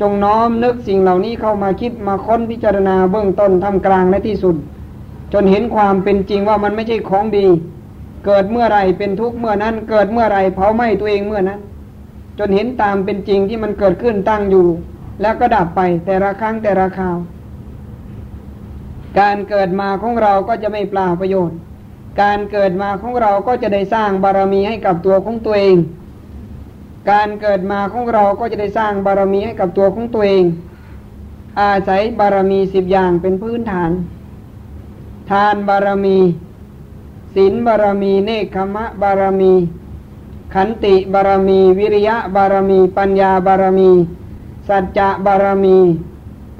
[0.00, 4.56] จงน้อมนึกสิ่งเหล่านี้เข้ามาคิดมาค้นพิจารณาเบื้องต้นทำกลางและที่สุด
[5.32, 7.46] จนเห็นความเป็นจริงว่ามันไม่ใช่ของดี
[8.26, 11.60] เกิดเมื่อไรเป็นทุกข์เมื่อนั้น เกิดเมื่อไรเผาไหม้ตัวเองเมื่อนั้น
[12.38, 14.66] จนเห็นตามเป็นจริงที่มันเกิดขึ้นตั้งอยู่
[15.20, 17.16] แล้วก็ดับไปแต่ละครั้งแต่ละคราว
[19.20, 21.58] การเกิดมาของเราก็จะไม่เปล่าประโยชน์
[22.22, 25.76] การเกิดมาของเราก็จะได้สร้างบารมีให้กับตัวของตัวเอง
[27.10, 30.44] การเกิดมาของเราก็จะได้สร้างบารมีให้กับตัวของตัวเอง
[31.60, 33.90] อาศัยบารมีสิบอย่างเป็นพื้นฐาน
[35.30, 36.18] ทานบารมี
[37.34, 39.52] ศีลบารมี เนคขมะบารมี
[40.54, 43.90] ขันติบารมี วิริยะบารมี ปัญญาบารมี
[44.68, 45.78] สัจจะบารมี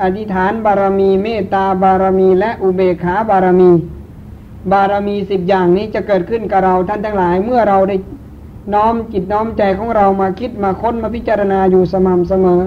[0.02, 3.70] อธิษฐานบารมี เมตตาบารมีและอุเบกขาบารมี
[4.72, 7.96] บารมีสิบอย่างนี้จะเกิดขึ้นกับเราท่านทั้งหลาย เมื่อเราได้
[8.74, 12.61] น้อมจิตน้อมใจของเรามาคิดมาค้นมาพิจารณาอยู่สม่ำเสมอ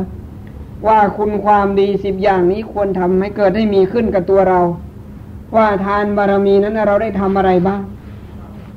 [0.88, 4.62] ว่าคุณความดีสิบอย่างนี้ควรทำให้เกิดให้มีขึ้นกับตัวเรา
[5.56, 7.82] ว่าทานบารมีนั้นเราได้ทำอะไรบ้าง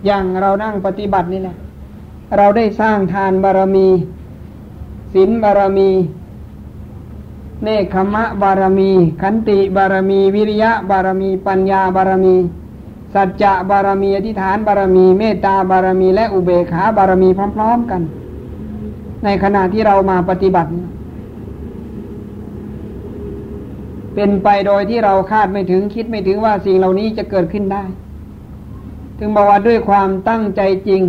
[0.06, 1.56] อย่างเรานั่งปฏิบัตินี่แหละ
[2.36, 3.88] เราได้สร้างทานบารมี
[5.14, 5.90] ศีลบารมี
[7.62, 8.90] เนคขมะบารมี
[9.22, 12.36] ขันติบารมี วิริยะบารมี ปัญญาบารมี
[13.14, 18.02] สัจจะบารมีอธิษฐานบารมี เมตตาบารมี และอุเบกขาบารมีพร้อมๆกัน
[19.24, 20.70] ในขณะที่เรามาปฏิบัติ
[24.14, 27.84] เป็นไปโดยที่เราคาดไม่ถึงคิดไม่ถึงว่าสิ่งเหล่านี้จะเกิดขึ้นได้
[29.18, 31.02] ถึงบอกว่าด้วยความตั้งใจจริง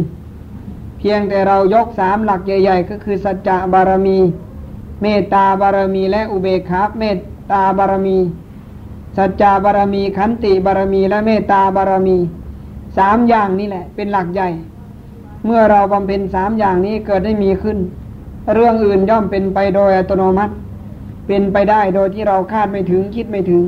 [0.98, 4.18] เพียงแต่เรายกสามหลักใหญ่ ๆ ก็คือสัจจะบารมี
[5.04, 7.18] เมตตาบารมีและอุเบกขาเมต
[7.52, 8.18] ตาบารมี
[9.18, 12.18] สัจจาบารมีขันติบารมีและเมตตาบารมี
[12.98, 14.50] สามอย่างนี้แหละ เป็นหลักใหญ่
[15.46, 17.78] เมื่อเราบำเพ็ญสามอย่างนี้เกิดได้มีขึ้น
[18.54, 20.54] เรื่องอื่นย่อมเป็นไปโดยอัตโนมัติ
[21.28, 23.64] เป็นไปได้โดยที่เราคาดไม่ถึงคิดไม่ถึง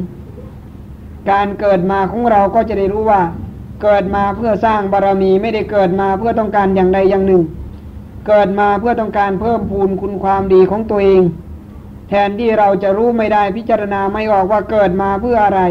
[1.32, 3.22] การเกิดมาของเราก็จะได้รู้ว่า
[3.84, 7.42] เกิดมาเพื่อสร้างบารมีไม่ได้เกิดมาเพื่อต้องการอย่างใดอย่างหนึ่ง
[8.28, 11.24] เกิดมาเพื่อต้องการเพิ่มพูนคุณความดีของตัวเอง
[12.10, 15.62] แทนที่เราจะรู้ไม่ได้พิจารณาไม่ออกว่าเกิดมาเพื่ออะไร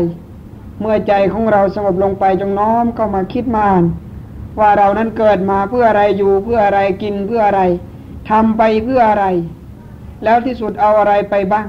[0.81, 3.85] เมื่อใจของเราสงบลงไปจงน้อมเข้ามาคิดมาอ่าน
[4.59, 7.63] ว่าเรานั้นเกิดมาเพื่ออะไรอยู่เพื่ออะไรกินเพื่ออะไร
[8.31, 9.27] ทำไปเพื่ออะไร
[10.25, 11.67] แล้วที่สุดเอาอะไรไปบ้าง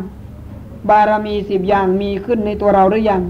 [0.90, 3.22] บารมีสิบอย่างมีขึ้นในตัวเราหรือยัง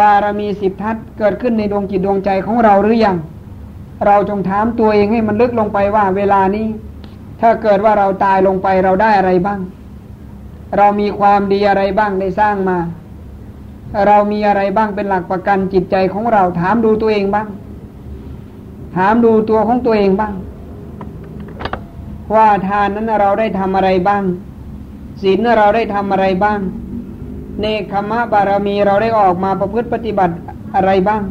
[0.00, 3.16] บารมีสิบทัศเกิดขึ้นในดวงจิตดวงใจของเราหรือยัง
[4.06, 6.66] เราจงถามตัวเองให้มันลึกลงไปว่าเวลานี้
[7.40, 9.60] ถ้าเกิดว่าเราตายลงไปเราได้อะไรบ้าง
[10.76, 12.78] เรามีความดีอะไรบ้างได้สร้างมา
[14.06, 17.48] เรามีอะไรบ้างเป็นหลักประกันจิตใจของเราถามดูตัวเองบ้าง
[18.96, 20.34] ถามดูตัวของตัวเองบ้าง
[22.34, 24.22] ว่าทานนั้นเราได้ทำอะไรบ้าง
[25.22, 26.60] ศีลเราได้ทำอะไรบ้าง
[27.60, 30.34] เนคขมะบารมีเราได้ออกมาประพฤติปฏิบัติ
[30.74, 31.22] อะไรบ้าง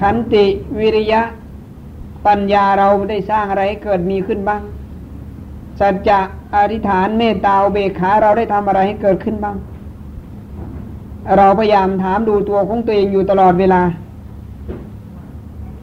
[0.00, 0.44] ขันติ
[0.78, 1.22] วิริยะ
[2.26, 4.62] ปัญญาเราได้สร้างอะไรเกิดมีขึ้นบ้าง
[5.80, 6.20] สัจจะ
[6.54, 9.56] อธิษฐานเมตตาเบกขาเราได้ทำอะไรให้เกิดขึ้นบ้าง
[11.36, 13.82] เราพยายามถามดูตัวของตัวเองอยู่ตลอดเวลา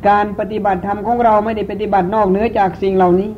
[0.07, 3.29] การปฏิบัติธรรมของเราไม่ได้ปฏิบัตินอกเหนือจากสิ่งเหล่านี้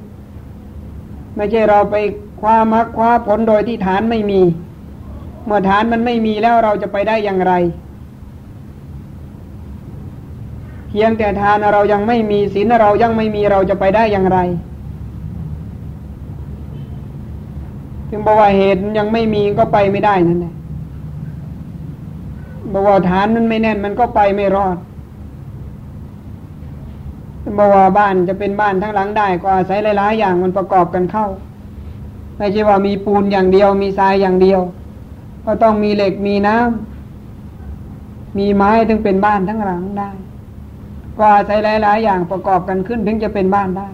[1.36, 1.96] ไม่ใช่เราไป
[2.42, 4.42] คว้ามรรคคว้าผลโดยที่ฐานไม่มี
[5.46, 7.54] เมื่อฐานมันไม่มีแล้วเราจะไปได้อย่างไร
[10.98, 14.40] พียงแต่ทานเรายังไม่มีศีลเรายังไม่มีเราจะไปได้อย่างไร
[18.10, 20.54] ถึงบอกว่าเหตุยังไม่มีก็ไปไม่ได้นั่นแหละ
[22.72, 24.78] บอกว่าฐานมันไม่แน่นมันก็ไปไม่รอด
[27.58, 31.28] บอกว่าบ้านจะเป็นบ้านทั้งหลังได้ ก็อาศัยหลายๆอย่างมันประกอบกันเข้า
[32.38, 34.62] ไม่ใช่ว่ามีปูนอย่างเดียว มีทรายอย่างเดียว
[35.46, 40.10] ก็ต้องมีเหล็กมีน้ำมีไม้ถึงเป็นบ้านทั้งหลังได้
[41.18, 43.90] ก็อาศัยหลาย ๆ อย่างประกอบกันขึ้นถึงจะเป็นบ้านได้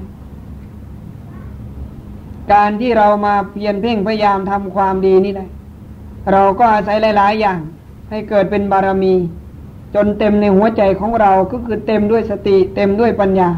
[2.54, 5.46] การที่เรามาเพียรเพ่งพยายามทำความดีนี่ได้
[6.32, 7.60] เราก็อาศัยหลาย ๆ อย่าง
[8.10, 9.14] ให้เกิดเป็นบารมี
[9.96, 13.50] จนเต็มในหัวใจของเราก็คือเต็มด้วยสติ เต็มด้วยปัญญา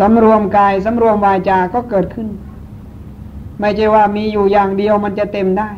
[0.00, 2.28] สำรวมกายสำรวมวาจาก็เกิดขึ้น
[3.60, 5.70] ไม่ใช่ว่ามีอยู่อย่างเดียวมันจะเต็มได้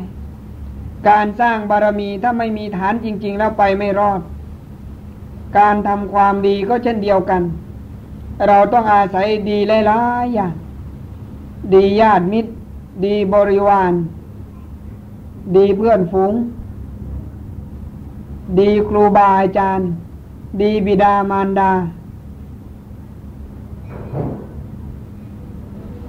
[1.09, 4.21] การสร้างบารมีถ้าไม่มีฐานจริง ๆ แล้วไปไม่รอด
[5.57, 7.41] การทำความดีก็เช่นเดียวกัน
[8.47, 10.53] เราต้องอาศัยดีหลายๆอย่าง
[11.73, 12.51] ดีญาติมิตร
[13.05, 13.93] ดีบริวาร
[15.55, 16.33] ดีเพื่อนฝูง
[18.59, 19.89] ดีครูบาอาจารย์
[20.61, 21.71] ดีบิดามารดา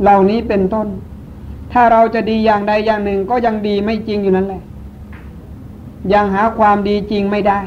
[0.02, 0.88] เหล่านี้เป็นต้น
[1.72, 4.62] ถ้าเราจะดีอย่างใดอย่างหนึ่งก็ยังดีไม่จริงอยู่นั่นแหละ
[6.12, 7.60] ยังหาความดีจริงไม่ได้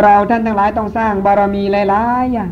[0.00, 2.50] เราท่านทั้งหลายต้องสร้างบารมีหลายๆอย่าง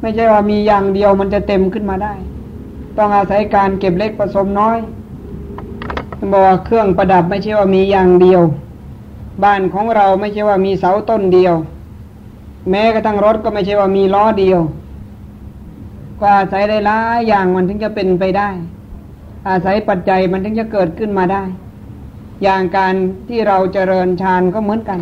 [0.00, 2.14] ไม่ใช่ว่ามีอย่างเดียวมันจะเต็มขึ้นมาได้
[2.98, 4.78] ต้องอาศัยการเก็บเล็กผสมน้อย
[6.32, 8.42] บอกว่าเครื่องประดับไม่ใช่ว่ามีอย่างเดียว
[9.44, 11.54] บ้านของเราไม่ใช่ว่ามีเสาต้นเดียว
[12.70, 14.60] แม้กระทั่งรถก็ไม่ใช่ว่ามีล้อเดียว
[16.20, 18.48] ก็อาศัยได้หลายอย่างมันถึงจะเป็นไปได้
[19.48, 21.42] อาศัยปัจจัยมันถึงจะเกิดขึ้นมาได้
[22.42, 22.94] อย่างการ
[23.28, 25.00] ที่เราเจริญฌานก็เหมือนกัน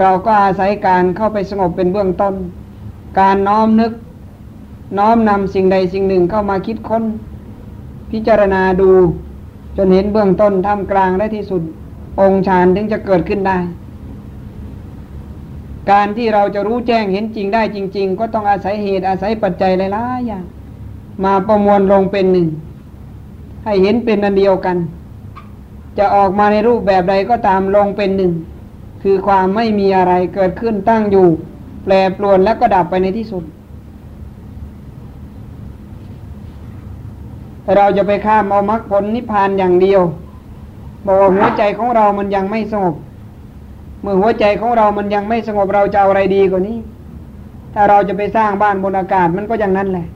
[0.00, 2.34] เราก็อาศัยการเข้าไปสงบเป็นเบื้องต้น
[3.20, 3.92] การน้อมนึก
[4.98, 7.04] น้อมนำสิ่งใดสิ่งหนึ่งเข้ามาคิดค้น
[8.10, 8.90] พิจารณาดู
[9.76, 11.62] จนเห็นเบื้องต้นท่ามกลางและที่สุด
[12.20, 13.58] องค์ฌานถึงจะเกิดขึ้นได้
[15.90, 20.44] การที่เราจะรู้แจ้งเห็นจริงได้จริง ๆ ก็ต้องอาศัยเหตุอาศัยปัจจัยหลายๆอย่าง
[21.24, 22.48] มาประมวลลงเป็นหนึ่ง
[23.64, 24.76] ให้เห็นเป็นอันเดียวกัน
[25.98, 28.32] จะออกมาในรูปแบบใดก็ตามลงเป็นหนึ่ง
[29.02, 31.28] คือความไม่มีอะไรเกิดขึ้นตั้งอยู่
[31.84, 33.44] แปรปรวนแล้วก็ดับไปในที่สุด
[37.62, 40.02] แต่เราจะไปข้ามเอามรรคผลนิพพานอย่างเดียว
[41.06, 42.94] บอกว่าหัวใจของเรามันยังไม่สงบ
[44.02, 46.78] เมื่อหัวใจของเรามันยังไม่สงบเราจะเอาอะไรดีกว่านี้
[47.74, 50.06] ถ้าเราจะไปสร้างบ้านบนอากาศมันก็อย่างนั้นแหละ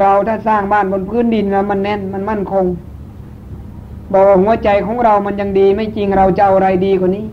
[0.00, 2.64] เราถ้าสร้างบ้านบนพื้นดินแล้วมันแน่นมันมั่นคง
[4.12, 7.24] บอกว่าหัวใจของเรามันยังดีไม่จริงเราจะเอาอะไรดีกว่านี้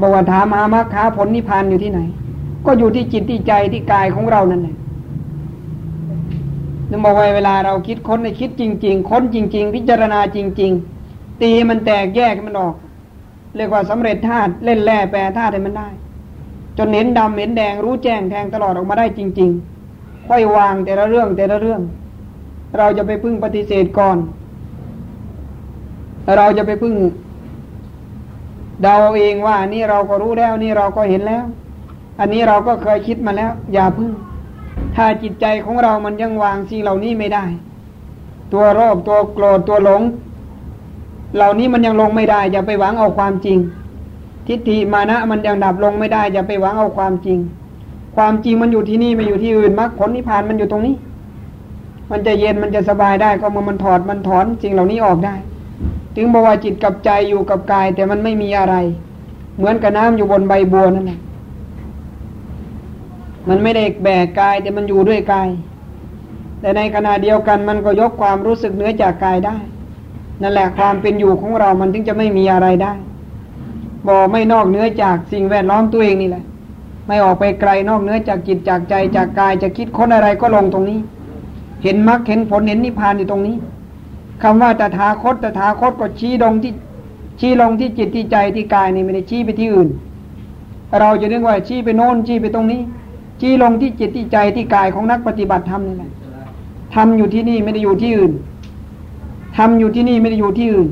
[0.00, 2.00] บอกว่าถามหามรรคาผลนิพพานอยู่ที่ไหน
[2.66, 4.76] ก็อยู่ที่จิตที่ใจที่กายของเรานั่นแหละ
[6.90, 10.72] นึกบอกว่าเวลาเราคิดค้นในคิดจริง ๆ ค้นจริง ๆ พิจารณาจริง
[11.06, 12.74] ๆ ตีมันแตกแยกมันออก
[13.56, 15.88] เรียกว่าสำเร็จธาตุเล่นแร่แปรธาตุให้มันได้
[16.78, 19.50] จนเห็นดำเห็นแดงรู้แจ้งแทงตลอดออกมาได้จริง
[19.88, 21.80] ๆ ค่อยวางแต่ละเรื่องแต่ละเรื่อง
[22.78, 24.18] เราจะไปพึ่งปฏิเสธก่อน
[26.36, 26.94] เราจะไปพึ่ง
[28.82, 31.44] เดาเองว่านี่เราก็รู้แล้วนี่เราก็เห็นแล้ว
[32.20, 34.12] อันนี้เราก็เคยคิดมาแล้ว อย่าพึ่ง
[34.96, 37.44] ถ้าจิตใจของเรามันยังวางสิ่งเหล่านี้ไม่ได้
[38.52, 40.02] ตัวโรคตัวโกรธตัวหลง
[41.36, 43.58] เหล่านี้มันยังลงไม่ได้ อย่าไปหวังเอาความจริง
[44.46, 47.38] ทิฏฐิมานะมันยังดับลงไม่ได้ อย่าไปหวังเอาความจริง
[48.16, 50.96] ความจริงมันอยู่ที่นี่ไม่อยู่ที่อื่นมรรคผลนิพพานมันอยู่ตรงนี้
[52.10, 55.34] มันจะเย็นมันจะสบายได้ก็เมื่อมันถอดมันถอนสิ่งเหล่านี้ออกได้
[56.16, 58.76] ถึงบอกว่าจิตกับใจอยู่กับกาย แต่มันไม่มีอะไร
[59.56, 61.20] เหมือนกับน้ำอยู่บนใบบัวนั่นแหละ
[63.48, 65.48] มันไม่ได้แบกกาย แต่มันอยู่ด้วยกาย
[66.60, 69.56] แต่ในขณะเดียวกันมันก็ยกความรู้สึกเหนือจากกายได้
[70.42, 72.92] นั่นแหละความเป็นอยู่ของเรามันถึงจะไม่มีอะไรได้
[74.06, 76.44] บ่ไม่นอกเนื้อจากสิ่งแวดล้อมตัวเองนี่แหละ
[77.06, 80.98] ไม่ออกไปไกลนอกเนื้อจากจิตจากใจจากกายจะคิดค้นอะไรก็ลงตรงนี้
[81.82, 83.56] เห็นมรรคเห็นผลเห็นนิพพานอยู่ตรงนี้
[84.42, 86.72] คำว่าตถาคตตถาคตก็ชี้ลงที่
[87.40, 89.88] ชี้ลงที่จิตที่ใจที่กายนี่ไม่ได้ชี้ไปที่อื่น
[91.00, 92.80] เราจะเรียกว่าชี้ไปโน้นชี้ไปตรงนี้
[93.40, 96.10] จี้ลงที่จิตที่ใจที่กายของนักปฏิบัติธรรมนี่แหละ
[96.94, 98.32] ทำอยู่ที่นี่ไม่ได้อยู่ที่อื่น
[99.56, 100.88] ทำอยู่ที่นี่ไม่ได้อยู่ที่อื่น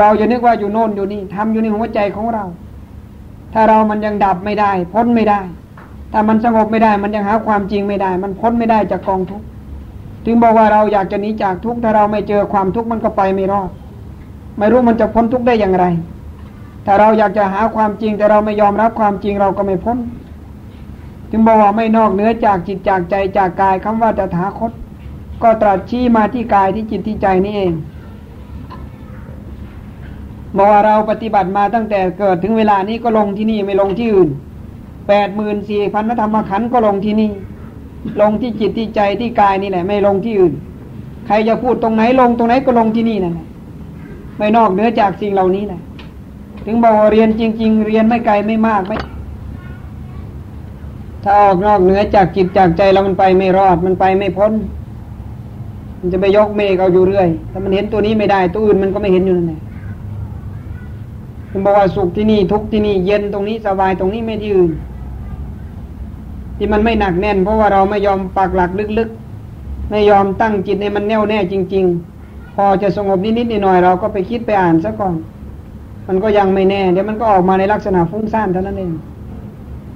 [0.00, 2.44] เราจะนึกว่าอยู่โน่นอยู่นี่ทำอยู่ในหัวใจของเรา
[3.52, 5.40] ถ้าเรามันยังดับไม่ได้ พ้นไม่ได้
[6.12, 9.46] ถ้ามันสงบไม่ได้ มันยังหาความจริงไม่ได้ มันพ้นไม่ได้จากกองทุกข์
[10.24, 13.70] ถึงบอกว่าเราอยากจะหนีจากทุกข์ถ้าเราไม่เจอความทุกข์มันก็ไปไม่รอด
[14.58, 15.84] ไม่รู้มันจะพ้นทุกข์ได้อย่างไร
[16.84, 19.98] ถ้าเราอยากจะหาความจริงแต่เราไม่ยอมรับความจริงเราก็ไม่พ้น
[21.30, 24.72] จึงบอกว่าไม่นอกเหนือจากจิตจากใจจากกายคำว่าตถาคต
[25.42, 27.72] ก็ตรัสชี้มาที่กายที่จิตที่ใจนี่เอง
[30.56, 34.30] บอกว่าเราปฏิบัติมาตั้งแต่เกิดถึงเวลานี้ก็ลงที่นี่ไม่ลงที่อื่น
[35.08, 37.30] แปดหมื่นสี่พันธรรมขันธ์ก็ลงที่นี่
[38.20, 40.54] ลงที่จิตที่ใจที่กายนี่แหละ ไม่ลงที่อื่น
[41.26, 43.46] ใครจะพูดตรงไหนลงตรงไหนก็ลงที่นี่นั่นแหละ
[44.38, 45.80] ไม่นอกเหนือจากสิ่งเหล่านี้แหละ
[46.64, 48.96] ถึงบอกว่าเรียนจริง ๆ เรียนไม่ไกลไม่มากไม่
[51.24, 54.52] ถ้าออกนอกเหนือจากจิตจากใจเรามันไปไม่รอดมันไปไม่พ้น
[55.98, 59.60] มันจะไปยกเมฆเอาอยู่เรื่อยถ้ามันเห็นตัวนี้ไม่ได้ ตัวอื่นมันก็ไม่เห็นอยู่นั่นแหละ
[61.50, 64.72] มันบอกว่าสุขที่นี่ทุกที่นี่เย็นตรงนี้สบายตรงนี้ไม่ที่อื่น
[66.62, 71.84] ที่มันไม่หนักแน่น เพราะว่าเราไม่ยอมปักหลักลึกๆ ไม่ยอมตั้งจิตให้มันแน่วแน่จริง
[72.20, 75.14] ๆ พอจะสงบนิดๆหน่อยๆเราก็ไปคิดไปอ่านซะก่อน
[76.08, 78.92] มันก็ยังไม่แน่ เดี๋ยวมันก็ออกมาในลักษณะฟุ้งซ่านเท่านั้นเอง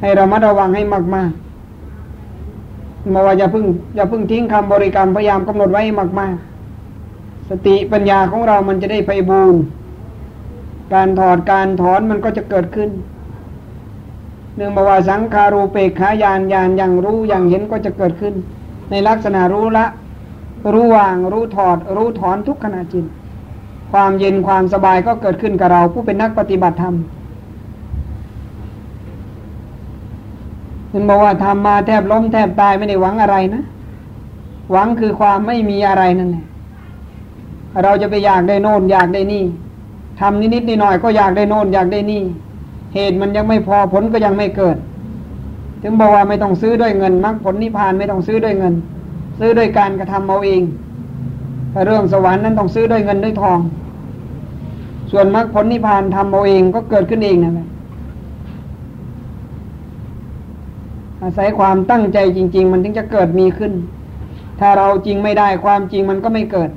[0.01, 0.83] ให้เรามาระวังให้
[1.15, 5.83] มากๆมาว่าอย่าพึ่งอย่าพึ่งทิ้งคำบริกรรมพยายามกำหนดไว้
[6.21, 6.35] มาก
[6.93, 9.55] ๆ สติปัญญาของเรามันจะได้ไปบูร
[10.95, 12.91] การถอดการถอนมันก็จะเกิดขึ้น
[14.57, 18.35] เนื่องมาว่าสังคารูเปกขายานยานอย่างรู้อย่างเห็นก็จะเกิดขึ้น
[18.91, 19.87] ในลักษณะรู้ละ
[20.73, 23.05] รู้วางรู้ถอด รู้ถอนทุกขณะจิต
[23.93, 26.95] ความเย็นความสบายก็เกิดขึ้นกับเรา ผู้เป็นนักปฏิบัติธรรม
[30.93, 33.63] มันบอกว่าทำมาแทบล้มแทบตายไม่ได้หวังอะไรนะ
[34.73, 36.45] หวังคือความไม่มีอะไรนั่นแหละ
[37.83, 39.45] เราจะไปอยากได้โน่นอยากได้นี่
[40.21, 42.23] ทำนิดๆหน่อยก็อยากได้โน่นอยากได้นี่
[42.95, 44.77] เหตุมันยังไม่พอผลก็ยังไม่เกิด
[45.83, 48.75] ถึงบอกว่าไม่ต้องซื้อด้วยเงินมรรคผลนิพพานไม่ต้องซื้อด้วยเงิน
[49.39, 50.63] ซื้อด้วยการกระทำเอาเอง
[51.71, 53.59] แต่เรื่องสวรรค์นั้นต้องซื้อด้วยเงินด้วยทอง
[55.11, 57.69] ส่วนมรรคผลนิพพานทำเอาเองก็เกิดขึ้นเองนั่นแหละ
[61.23, 63.73] อาศัยความตั้งใจจริง ๆ มันถึงจะเกิดมีขึ้น
[64.61, 66.71] ถ้าเราจริงไม่ได้ความจริงมันก็ไม่เกิด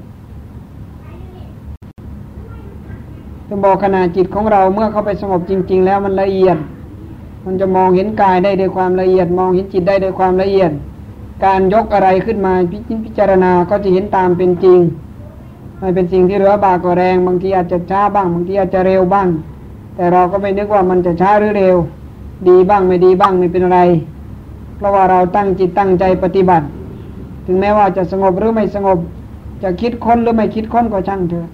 [3.51, 6.57] จะบอกขณะจิตของเราเมื่อเข้าไปสงบจริง ๆ แล้วมันละเอียด
[7.45, 10.71] มันจะมองเห็นกายได้ด้วยความละเอียด มองเห็นจิตได้ด้วยความละเอียด
[11.45, 12.53] การยกอะไรขึ้นมา
[13.05, 14.79] พิจารณาก็จะเห็นตามเป็นจริง
[15.79, 19.27] ไม่เป็นสิ่งที่เรือบากกว่าแรง บางทีอาจจะช้าบ้าง บางทีอาจจะเร็วบ้าง
[19.95, 21.75] แต่เราก็ไม่นึกว่ามันจะช้าหรือเร็ว
[22.47, 23.79] ดีบ้างไม่ดีบ้างไม่เป็นอะไร
[24.77, 26.65] เพราะว่าเราตั้งจิตตั้งใจปฏิบัติ
[27.45, 28.97] ถึงแม้ว่าจะสงบหรือไม่สงบ
[29.63, 31.49] จะคิดค้นหรือไม่คิดค้นก็ช่างเถอะ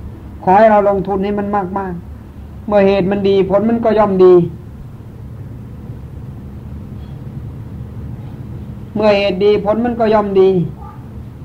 [0.45, 1.93] ขอให้เราลงทุนให้มันมากมาก
[2.67, 4.33] เมื่อเหตุมันดีผลมันก็ย่อมดี
[8.95, 10.49] เมื่อเหตุดีผลมันก็ย่อมดี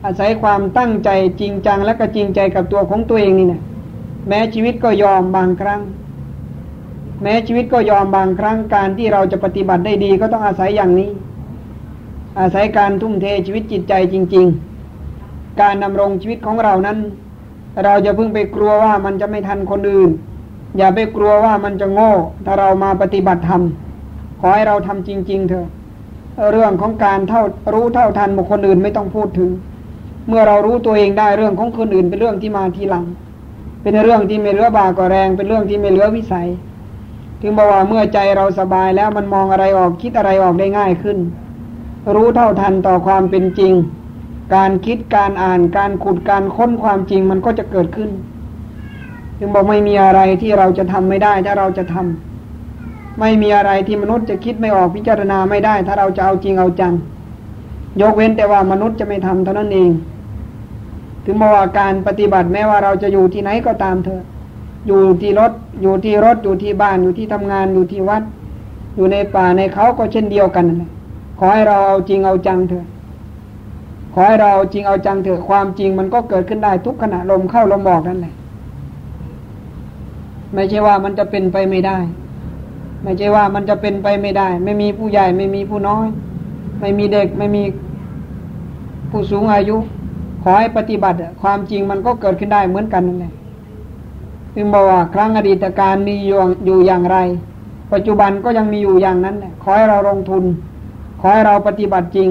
[0.05, 3.61] อาศัยความตั้งใจจริงจังและก็จริงใจกับตัวของตัวเองนี่นะ
[4.29, 5.81] แม้ชีวิตก็ยอมบางครั้ง
[7.23, 11.11] แม้ชีวิตก็ยอมบางครั้งการที่เราจะปฏิบัติได้ดีก็ต้องอาศัยอย่างนี้
[12.41, 14.47] อาศัยการทุ่มเทชีวิตจิตใจจริง
[15.03, 16.99] ๆ การดำรงชีวิตของเรานั้น
[17.85, 20.11] เราจะพึ่งไปกลัวว่ามันจะไม่ทันคนอื่น
[20.79, 22.13] อย่าไปกลัวว่ามันจะโง่
[22.45, 23.63] ถ้าเรามาปฏิบัติธรรม
[24.41, 25.67] ขอให้เราทำจริง ๆ เถอะ
[26.53, 27.43] เรื่องของการเท่า
[27.75, 29.51] รู้เท่าทันบุคคลอื่นไม่ต้องพูดถึง
[30.29, 33.05] เมื่อเรารู้ตัวเองได้เรื่องของคนอื่นเป็นเรื่องที่มาทีหลัง
[33.83, 36.49] เป็นเรื่องที่ไม่เหลือบากกว่าแรง เป็นเรื่องที่ไม่เหลือวิสัย
[37.41, 41.19] ถึงบอกว่าเมื่อใจเราสบายแล้วมันมองอะไรออกคิดอะไรออกได้ง่ายขึ้น
[42.15, 43.73] รู้เท่าทันต่อความเป็นจริง
[44.55, 48.11] การคิดการอ่านการขุดการค้นความจริงมันก็จะเกิดขึ้น
[49.39, 56.95] จึงบอกไม่มีอะไรที่เราจะทำไม่ได้ถ้าเราจะทำไม่มีอะไรที่มนุษย์จะคิดไม่ออกพิจารณาไม่ได้ ถ้าเราจะเอาจริงเอาจัง
[58.01, 59.91] ยกเว้นแต่ว่ามนุษย์จะไม่ทำเท่านั้นเอง
[61.25, 64.23] ถึงบอกว่าการปฏิบัติแม้ว่าเราจะอยู่ที่ไหนก็ตามเถอะ
[64.87, 68.23] อยู่ที่รถอยู่ที่รถอยู่ที่บ้านอยู่ที่ทำงานอยู่ที่วัด
[68.97, 70.65] อยู่ในป่าในเขาก็เช่นเดียวกัน
[71.39, 72.87] ขอให้เราเอาจริงเอาจังเถอะ
[74.13, 78.35] ขอให้เราจริงเอาจังเถอะความจริงมันก็เกิดขึ้นได้ทุกขณะลมเข้าลมออกนั่นแหละ
[80.55, 81.99] ไม่ใช่ว่ามันจะเป็นไปไม่ได้
[83.03, 86.07] ไม่ใช่ว่ามันจะเป็นไปไม่ได้ ไม่มีผู้ใหญ่ไม่มีผู้น้อย
[86.81, 87.63] ไม่มีเด็กไม่มี
[89.11, 89.77] ผู้สูงอายุ
[90.43, 93.33] ขอให้ปฏิบัติความจริงมันก็เกิดขึ้นได้เหมือนกันนั่นแหละ
[94.55, 97.17] จึงบอกว่าครั้งอดีตการมีอยู่อย่างไร
[97.93, 100.45] ปัจจุบันก็ยังมีอยู่อย่างนั้นแหละขอให้เราลงทุน
[101.21, 102.29] ขอให้เราปฏิบัติจริง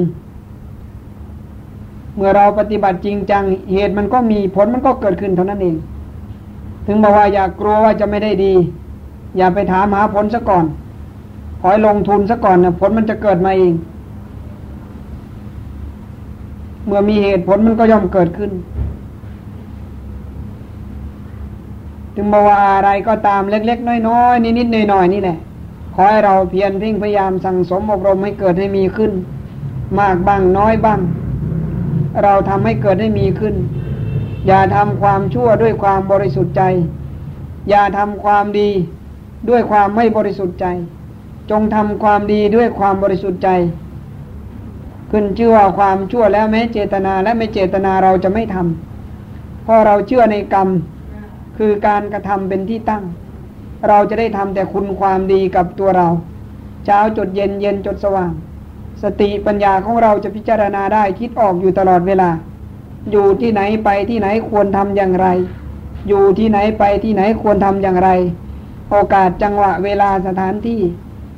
[2.15, 5.75] เมื่อเราปฏิบัติจริงจังเหตุมันก็มีผลมันก็เกิดขึ้นเท่านั้นเอง
[6.85, 8.53] ถึงบอกว่าอย่ากกลัวว่าจะไม่ได้ดี
[9.37, 10.65] อย่าไปถามหาผลซะก่อน
[11.59, 13.73] ขอให้ลงทุนซะก่อนนะผลมันจะเกิดมาเอง
[16.85, 18.51] เมื่อมีเหตุผลมันก็ย่อมเกิดขึ้น
[22.15, 25.37] ถึงบอกว่าอะไรก็ตามเล็ก ๆ น้อยๆนิดๆหน่อยๆนี่แหละ
[25.95, 29.11] ขอให้เราเพียรพิ่งพยายามสั่งสมอบรมให้เกิดให้มีขึ้น
[29.99, 30.99] มากบ้างน้อยบ้าง
[32.23, 33.55] เราทำให้เกิดให้มีขึ้น
[34.47, 36.63] อย่าทำความชั่วด้วยความบริสุทธิ์ใจ
[37.69, 38.69] อย่าทำความดี
[39.49, 40.65] ด้วยความไม่บริสุทธิ์ใจ
[41.51, 43.49] จงทำความดีด้วยความบริสุทธิ์ใจ
[45.11, 50.69] ขึ้นชื่อว่าความชั่วแล้วแม้เจตนาและไม่เจตนาเราจะไม่ทำเพราะเราเชื่อในกรรม
[51.57, 53.03] คือการกระทำเป็นที่ตั้ง
[53.87, 56.07] เราจะได้ทำแต่คุณความดีกับตัวเรา
[56.85, 58.31] เช้าจดเย็นเย็นจดสว่าง
[59.03, 62.29] สติปัญญาของเราจะพิจารณาได้คิดออกอยู่ตลอดเวลา
[63.11, 65.27] อยู่ที่ไหนไปที่ไหนควรทำอย่างไร
[66.07, 68.09] อยู่ที่ไหนไปที่ไหนควรทำอย่างไร
[68.89, 70.81] โอกาสจังหวะเวลาสถานที่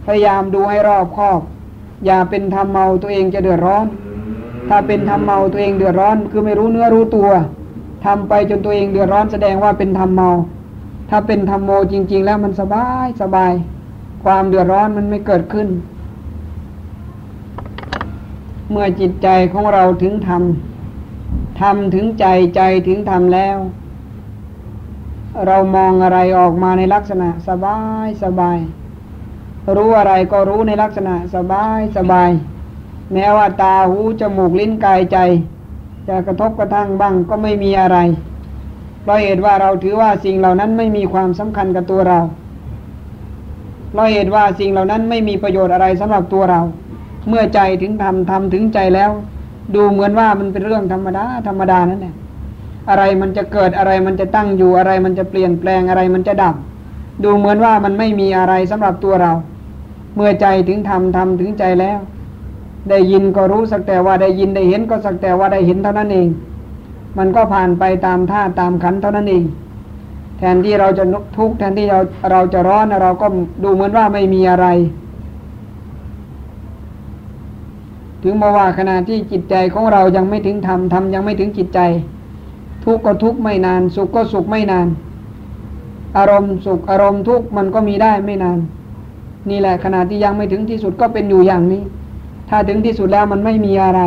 [0.05, 1.41] พยายามดูให้รอบคอบ
[2.05, 3.85] อย่าเป็นทำเมาตัวเองจะเดือดร้อน
[4.69, 7.29] ถ้าเป็นทำเมาตัวเองเดือดร้อน คือไม่รู้เนื้อรู้ตัว
[8.05, 10.29] ทำไปจนตัวเองเดือดร้อนแสดงว่าเป็นทำเมา
[11.09, 13.53] ถ้าเป็นทำโมจริง ๆ แล้วมันสบายสบาย
[14.23, 15.67] ความเดือดร้อนมันไม่เกิดขึ้น
[18.71, 23.57] เมื่อจิตใจของเราถึงทำทำถึงใจใจถึงทำแล้ว
[25.47, 28.57] เรามองอะไรออกมาในลักษณะสบายสบาย
[29.75, 32.31] รู้อะไรก็รู้ในลักษณะสบายสบาย
[33.13, 35.17] แม้ว่าตาหูจมูกลิ้นกายใจ
[36.07, 37.97] จะกระทบกระทั่งบ้างก็ไม่มีอะไร
[39.03, 42.19] เพราะเหตุว่าเราถือว่าสิ่งเหล่านั้นไม่มีความสำคัญกับตัวเรา
[43.91, 46.61] เพราะเหตุว่าสิ่งเหล่านั้นไม่มีประโยชน์อะไรสำหรับตัวเรา
[47.27, 49.11] เมื่อใจถึงทำทำถึงใจแล้ว
[49.75, 52.15] ดูเหมือนว่ามันเป็นเรื่องธรรมดาธรรมดานั่นแหละ
[52.89, 56.55] อะไรมันจะเกิดอะไรมันจะตั้งอยู่อะไรมันจะเปลี่ยนแปลงอะไรมันจะดับ
[57.23, 59.31] ดูเหมือนว่ามันไม่มีอะไรสำหรับตัวเรา
[60.15, 61.99] เมื่อใจถึงทำทำถึงใจแล้ว
[62.89, 66.27] ได้ยินก็รู้สักแต่ว่าได้ยินได้เห็นก็สักแต่ว่าได้เห็นเท่านั้นเอง
[67.17, 69.43] มันก็ผ่านไปตามท่าตามขันเท่านั้นเอง
[70.37, 71.03] แทนที่เราจะ
[71.37, 71.99] ทุกข์แทนที่เรา
[72.31, 73.27] เราจะร้อนเราก็
[73.63, 74.67] ดูเหมือนว่าไม่มีอะไร
[78.23, 81.79] ถึงบอกว่าขณะที่จิตใจของเรายังไม่ถึงธรรมธรรมยังไม่ถึงจิตใจ
[82.83, 84.87] ทุกข์ก็ทุกข์ไม่นาน สุขก็สุขไม่นาน
[86.17, 88.59] อารมณ์สุขอารมณ์ทุกข์มันก็มีได้ไม่นาน
[89.49, 91.83] นี่แหละขณะที่ยังไม่ถึงที่สุดก็เป็นอยู่อย่างนี้
[92.49, 94.01] ถ้าถึงที่สุดแล้วมันไม่มีอะไร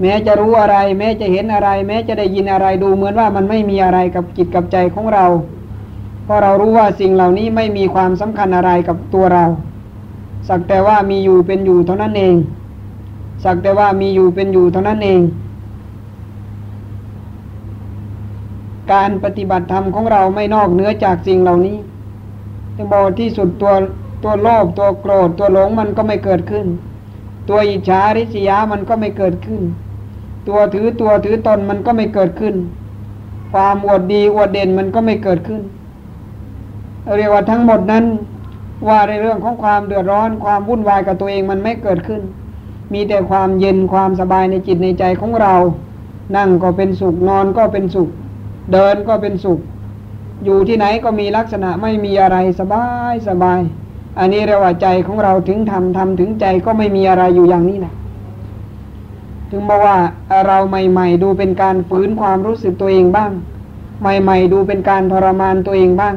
[0.00, 5.26] แม้จะรู้อะไร แม้จะเห็นอะไร แม้จะได้ยินอะไรดูเหมือนว่ามันไม่มีอะไรกับจิตกับใจของเรา
[6.24, 9.44] เพราะเรารู้ว่าสิ่งเหล่านี้ไม่มีความสำคัญอะไรกับตัวเรา
[10.48, 12.34] สักแต่ว่ามีอยู่เป็นอยู่เท่านั้นเอง
[13.44, 15.20] สักแต่ว่ามีอยู่เป็นอยู่เท่านั้นเอง
[18.92, 21.76] การปฏิบัติธรรมของเราไม่นอกเหนือจากสิ่งเหล่านี้
[22.76, 23.72] จะบอกที่สุดตัว
[24.22, 26.66] ตัวโลภตัวโกรธตัวหลงมันก็ไม่เกิดขึ้น
[27.48, 29.62] ตัวอิจฉาริษยามันก็ไม่เกิดขึ้น
[30.48, 32.54] ตัวถือตัวถือตนมันก็ไม่เกิดขึ้น
[33.52, 35.62] ความอวดดีอวดเด่นมันก็ไม่เกิดขึ้น
[37.16, 38.04] เรียกว่าทั้งหมดนั้น
[38.86, 42.22] ว่าในเรื่องของความเดือดร้อนความวุ่นวายกับตัวเองมันไม่เกิดขึ้น
[42.92, 45.54] มีแต่ความเย็นความสบายในจิตในใจของเรา
[46.36, 48.08] นั่งก็เป็นสุขนอนก็เป็นสุข
[48.72, 49.60] เดินก็เป็นสุข
[50.44, 53.60] อยู่ที่ไหนก็มีลักษณะไม่มีอะไรสบายสบาย
[54.18, 57.94] อันนี้เรียกว่าใจของเราถึงทำทำถึงใจก็ไม่มีอะไรอยู่อย่างนี้แหละ
[59.50, 59.98] ถึงบอกว่า
[60.46, 63.32] เราใหม่ ๆ ดูเป็นการฝืนความรู้สึกตัวเองบ้าง
[64.00, 66.14] ใหม่ ๆ ดูเป็นการทรมานตัวเองบ้าง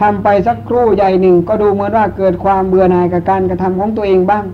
[0.00, 4.44] ทำไปสักครู่ใหญ่หนึ่ง ก็ดูเหมือนว่าเกิดความเบื่อหน่ายกับการกระทำของตัวเองบ้าง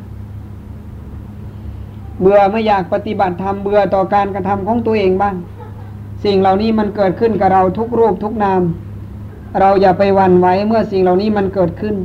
[2.20, 5.34] เบื่อไม่อยากปฏิบัติธรรมเบื่อต่อการกระทำของตัวเองบ้าง
[6.24, 8.62] สิ่งเหล่านี้มันเกิดขึ้นกับเราทุกรูปทุกนาม
[9.60, 11.96] เราอย่าไปวันไหวเมื่อสิ่งเหล่านี้มันเกิดขึ้น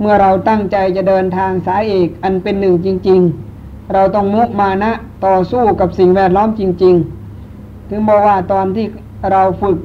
[0.00, 3.20] เมื่อเราตั้งใจจะเดินทางสายเอกอันเป็นหนึ่งจริง
[3.56, 4.92] ๆ เราต้องมุมานะ
[5.26, 6.94] ต่อสู้กับสิ่งแวดล้อมจริง
[7.42, 8.86] ๆ ถึงบอกว่าตอนที่
[9.32, 9.78] เราฝึก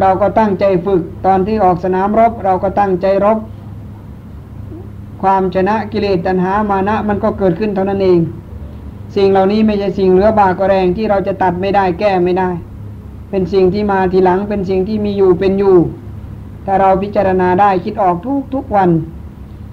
[0.00, 3.38] เราก็ตั้งใจฝึกตอนที่ออกสนามรบ เราก็ตั้งใจรบ
[5.22, 8.18] ความชนะกิเลสตัณหามานะมันก็เกิดขึ้นเท่านั้นเอง
[9.16, 12.50] สิ่งเหล่านี้ไม่ใช่สิ่งเหลือบากแรงที่เราจะตัดไม่ได้แก้ไม่ได้
[13.30, 15.76] เป็นสิ่งที่มาทีหลังเป็นสิ่งที่มีอยู่เป็นอยู่
[16.66, 18.90] ถ้าเราพิจารณาได้คิดออกทุกทุกวัน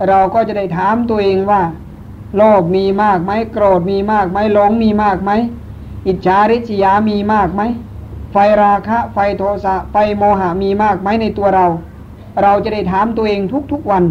[0.08, 1.62] เราก็จะได้ถามตัวเองว่า
[2.36, 5.32] โลภมีมากไหมโกรธมีมากไหมหลงมีมากไหม
[6.08, 7.62] อิจฉาริษยามีมากไหม
[8.36, 11.66] ไฟราคะ ไฟโทสะ ไฟโมหะมีมากไหมในตัวเรา
[12.42, 14.04] เราจะได้ถามตัวเองทุกๆวัน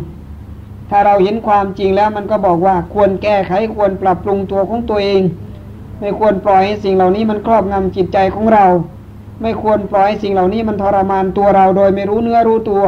[0.91, 5.23] ถ้าเราเห็นความจริงแล้วมันก็บอกว่าควรแก้ไขควรปรับปรุงตัวของตัวเอง
[6.01, 8.67] ไม่ควรปล่อยให้สิ่งเหล่านี้มันครอบงำจิตใจของเรา
[9.43, 12.83] ไม่ควรปล่อยให้สิ่งเหล่านี้มันทรมานตัวเราโดยไม่รู้เนื้อรู้ตัว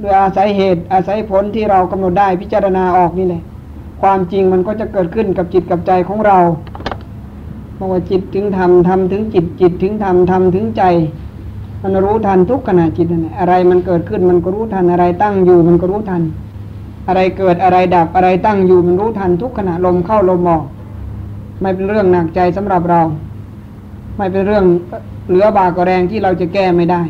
[0.00, 3.42] โดยอาศัยเหตุอาศัยผลที่เรากำหนดได้พิจารณาออกนี่แหละ
[4.02, 6.38] ความจริงมันก็จะเกิดขึ้นกับจิตกับใจของเรา
[7.80, 10.82] เพราะว่าจิตถึงทำทำถึงจิตจิตถึงทำทำถึงใจ
[11.82, 16.22] มันรู้ทันทุกขณะจิตนั่นแหละอะไรมันเกิดขึ้นมันก็รู้ทันอะไรตั้งอยู่มันก็รู้ทัน
[17.08, 20.64] อะไรเกิดอะไรดับอะไรตั้งอยู่มันรู้ทันทุกขณะลมเข้าลมออก
[21.60, 23.00] ไม่เป็นเรื่องหนักใจสำหรับเรา
[24.16, 24.64] ไม่เป็นเรื่อง
[25.28, 27.02] เหลือบากแรงที่เราจะแก้ไม่ได้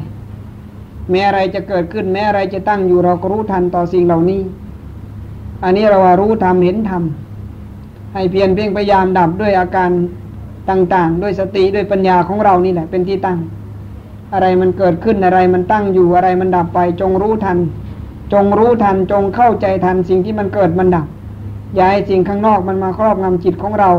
[1.11, 4.41] แม้อะไรจะเกิดขึ้น แม้อะไรจะตั้งอยู่เราก็รู้ทันต่อสิ่งเหล่านี้
[5.65, 9.91] อันนี้เราว่ารู้ทำเห็นทำให้เพียรเพ่งพยายามดับด้วยอาการ
[10.71, 13.39] ต่าง ๆ ด้วยสติด้วยปัญญาของเรานี่แหละเป็นที่ตั้ง
[14.35, 17.59] อะไรมันเกิดขึ้นอะไรมันตั้งอยู่อะไรมันดับไป จงรู้ทัน
[18.33, 21.07] จงรู้ทันจงเข้าใจทันสิ่งที่มันเกิดมันดับ
[21.77, 23.91] อย้ายสิ่งข้างนอกมันมาครอบงำจิตของเรา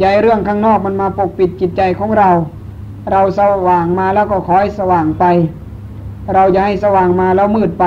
[0.00, 2.30] อย้ายเรื่องข้างนอกมันมาปกปิดจิตใจของเรา
[3.10, 5.24] เราสว่างมาแล้วก็คอยสว่างไป
[6.34, 7.84] เราจะให้สว่างมาแล้วมืดไป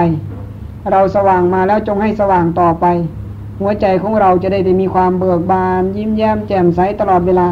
[0.92, 2.86] เราสว่างมาแล้วจงให้สว่างต่อไป
[3.60, 7.48] หัวใจของเราจะได้ได้มีความเบิกบาน ยิ้มแย้มแจ่มใสตลอดเวลา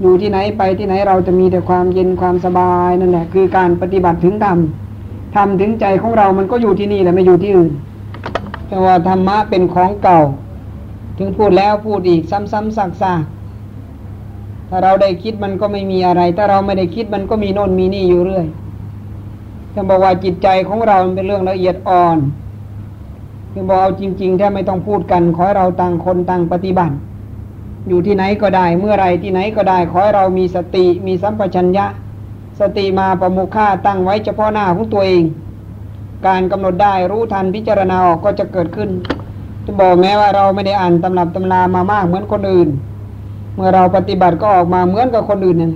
[0.00, 4.58] อยู่ที่ไหนไปที่ไหนเราจะมีแต่ความเย็นความสบายนั่นแหละ คือการปฏิบัติถึงธรรม
[5.34, 7.72] ทำถึงใจของเรามันก็อยู่ที่นี่แหละไม่อยู่ที่อื่น
[8.68, 10.20] แต่ว่าธรรมะเป็นของเก่า
[11.18, 18.46] ถึงพูดแล้วพูดอีกซ้ำๆซักๆถ้าเราได้คิดมันก็ไม่มีอะไร ถ้าเราไม่ได้คิดมันก็มีโน่นมีนี่อยู่เรื่อย
[19.74, 22.18] จะบอกว่าจิตใจของเราเป็นเรื่องละเอียดอ่อน
[23.52, 26.94] คือบอกเอาจริง ๆ ถ้าไม่ต้องพูดกันขอให้เราต่างคนต่างปฏิบัติ
[27.88, 31.86] อยู่ที่ไหนก็ได้ เมื่อไรที่ไหนก็ได้ ขอให้เรามีสติมีสัมปชัญญะ
[32.60, 35.24] สติมาประมุข่าตั้งไว้เฉพาะหน้าของตัวเอง
[36.26, 38.90] การกำหนดได้รู้ทันพิจารณาออกก็จะเกิดขึ้น
[39.64, 42.68] จะบอกแม้ว่าเราไม่ได้อ่านตำรับตำรามามากเหมือนคนอื่น
[43.54, 45.74] เมื่อเราปฏิบัติก็ออกมาเหมือนกับคนอื่นนั่น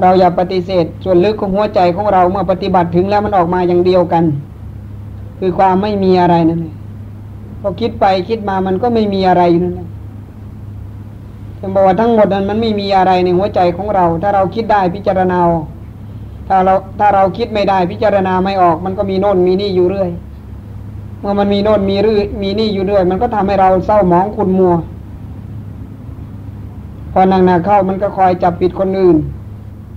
[0.00, 4.24] เราอย่าปฏิเสธส่วนลึกของหัวใจของเราเมื่อปฏิบัติถึงแล้วมันออกมาอย่างเดียวกัน
[5.38, 6.74] คือความไม่มีอะไรนั่นแหละ
[7.60, 9.88] พอคิดไปคิดมามันก็ไม่มีอะไรนั่นแหละ
[11.60, 15.40] จะบอกว่าทั้งหมดนั้นมันไม่มีอะไรในหัวใจของเรา ถ้าเราคิดได้พิจารณา
[16.48, 20.10] ถ้าเราถ้าเราคิดไม่ได้พิจารณาไม่ออก มันก็มีโน่นมีนี่อยู่เรื่อย
[21.20, 24.74] เมื่อมันมีโน่นมีรื่มีนี่อยู่เรื่อย มันก็ทำให้เราเศร้าหมองขุนมัว
[27.12, 29.16] พอนังนาเข้ามันก็คอยจับปิดคนอื่น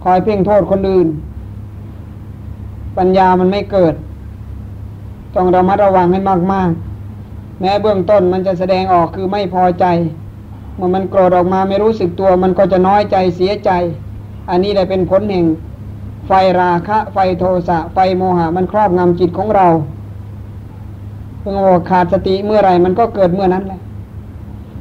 [0.04, 1.08] คอยเพ่งโทษคนอื่น
[2.98, 3.94] ปัญญามันไม่เกิด
[5.36, 6.20] ต้องระมัดระวังให้
[6.54, 9.86] มากๆ แม้เบื้องต้นมันจะแสดงออกคือไม่พอใจ
[10.76, 13.72] เมื่อมันโกรธออกมาไม่รู้สึกตัว มันก็จะน้อยใจเสียใจ
[14.50, 15.46] อันนี้ได้เป็นผลแห่ง
[16.28, 19.68] ไฟราคะ ไฟโทสะ ไฟโมหะ มันครอบงำจิตของเรา
[21.40, 23.80] เพิ่งว่าขาดสติเมื่อไหร่มันก็เกิดเมื่อนั้นแหละ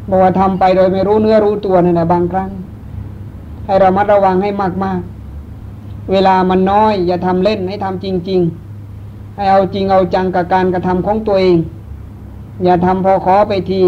[0.09, 2.51] บอกว่าทำไปโดยไม่รู้เนื้อรู้ตัวนี่แหละบางครั้ง
[3.65, 4.51] ให้เรามัดระวังให้
[4.85, 8.41] มากๆ เวลามันน้อย อย่าทำเล่นให้ทำจริง
[8.89, 11.57] ๆ ให้เอาจริงเอาจังกับการกระทำของตัวเอง
[12.65, 13.81] อย่าทำพอขอไปที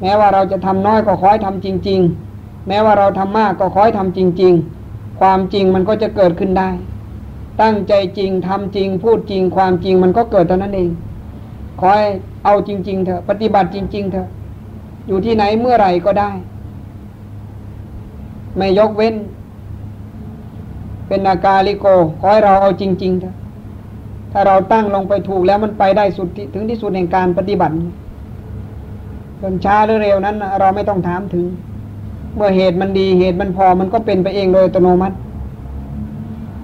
[0.00, 2.00] แม้ว่าเราจะทำน้อยก็ขอให้ทำจริง
[2.34, 4.54] ๆ แม้ว่าเราทำมากก็ขอให้ทำจริง
[4.86, 6.70] ๆ ความจริงมันก็จะเกิดขึ้นได้
[7.62, 10.90] ตั้งใจจริงทำจริง พูดจริง ความจริงมันก็เกิดเท่านั้นเอง
[11.80, 12.08] ขอให้
[12.44, 14.28] เอาจริง ๆ เถอะปฏิบัติจริง ๆ เถอะ
[15.06, 16.30] อยู่ที่ไหนเมื่อไหร่ก็ได้
[18.56, 19.14] ไม่ยกเว้น
[21.08, 21.86] เป็นอากาลิโก
[22.20, 23.34] ขอให้เราเอาจริง ๆ เถอะ
[24.32, 27.74] ถ้าเราตั้งลงไปถูกแล้วมันไปได้สุดถึงที่สุดแห่งการปฏิบัติ
[29.40, 31.44] จนช้าหรือเร็วนั้น เราไม่ต้องถามถึง
[32.36, 35.16] เมื่อเหตุมันดีเหตุมันพอมันก็เป็นไปเองโดยอัตโนมัติ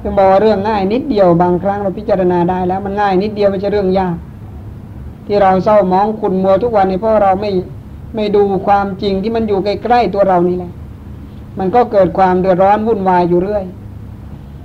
[0.02, 4.16] จะบอกว่าเรื่องง่ายนิดเดียวบางครั้งเราพิจารณาได้แล้ว มันง่ายนิดเดียวไม่ใช่เรื่องยาก
[5.26, 7.50] ที่เราเศร้ามองคุณมัวทุกวันนี้เพราะเราไม่
[8.14, 10.72] ไม่ดูความจริงที่มันอยู่ใกล้ๆตัวเรานี่แหละ
[11.58, 13.64] มันก็เกิดความเดือดร้อนวุ่นวายอยู่เรื่อย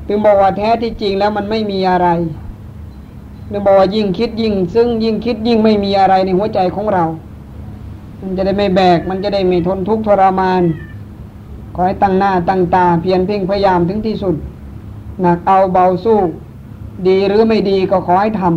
[0.08, 2.08] ถึงบอกว่าแท้ที่จริงแล้วมันไม่มีอะไร
[3.52, 7.06] ถึงบอกว่ายิ่งคิดยิ่ง ซึ่งยิ่งคิดยิ่งไม่มีอะไรในหัวใจของเรา
[8.22, 10.64] มันจะได้ไม่แบก มันจะได้ไม่ทนทุกข์ทรมาน
[11.76, 14.36] ขอให้ตั้งหน้าตั้งตาเพียรเพ่งพยายามถึงที่สุด
[15.22, 16.20] หนักเอาเบาสู้
[17.08, 18.54] ดีหรือไม่ดีก็ขอให้ทำ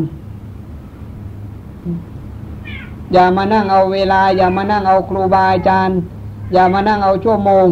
[3.12, 5.96] อย่ามานั่งเอาเวลา อย่ามานั่งเอาครูบาอาจารย์
[6.52, 7.66] อย่ามานั่งเอาชั่วโมง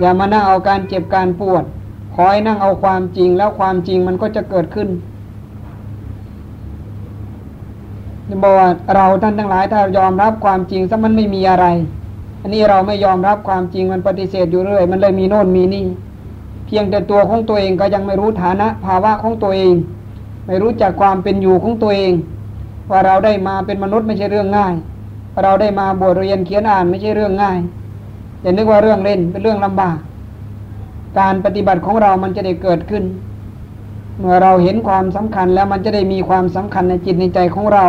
[0.00, 1.64] อย่ามานั่งเอาการเจ็บการปวด
[2.14, 4.88] ขอให้นั่งเอาความจริงแล้วความจริงมันก็จะเกิดขึ้น
[8.42, 11.66] บอกว่าเราท่านทั้งหลายถ้ายอมรับความจริงซะมันไม่มีอะไร
[12.42, 15.86] อันนี้เราไม่ยอมรับความจริงมันปฏิเสธอยู่เรื่อย มันเลยมีโน่นมีนี่
[16.66, 19.74] เพียงแต่ตัวของตัวเองก็ยังไม่รู้ฐานะภาวะของตัวเอง
[20.46, 22.12] ไม่รู้จักความเป็นอยู่ของตัวเอง
[22.90, 24.74] ว่าเราได้มาเป็นมนุษย์ไม่ใช่เรื่องง่าย
[25.42, 27.58] เราได้มาบวชเรียนเขียนอ่านไม่ใช่เรื่องง่าย
[28.42, 29.96] อย่านึกว่าเรื่องเล่นเป็นเรื่องลำบาก
[31.18, 33.04] การปฏิบัติของเรามันจะได้เกิดขึ้น
[34.18, 37.84] เมื่อเราเห็นความสำคัญแล้วมันจะได้มีความสำคัญในจิตในใจของเรา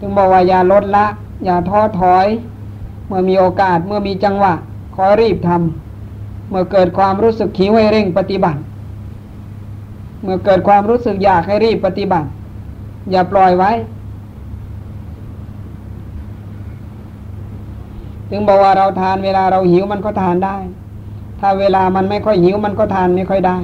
[0.00, 1.06] จึงบอกว่าอย่าลดละ
[1.44, 2.26] อย่าท้อถอย
[3.06, 4.54] เมื่อมีโอกาสเมื่อมีจังหวะ
[4.94, 8.60] ขอรีบทำเมื่อเกิดความรู้สึกหิวให้เร่งปฏิบัติ
[10.22, 12.28] เมื่อเกิดความรู้สึกอยากให้รีบปฏิบัติ
[13.10, 13.70] อย่าปล่อยไว้
[18.30, 20.56] ถึงบอกว่าเราทานเวลาเราหิวมันก็ทานได้
[21.40, 23.58] ถ้าเวลามันไม่ค่อยหิวมันก็ทานไม่ค่อยได้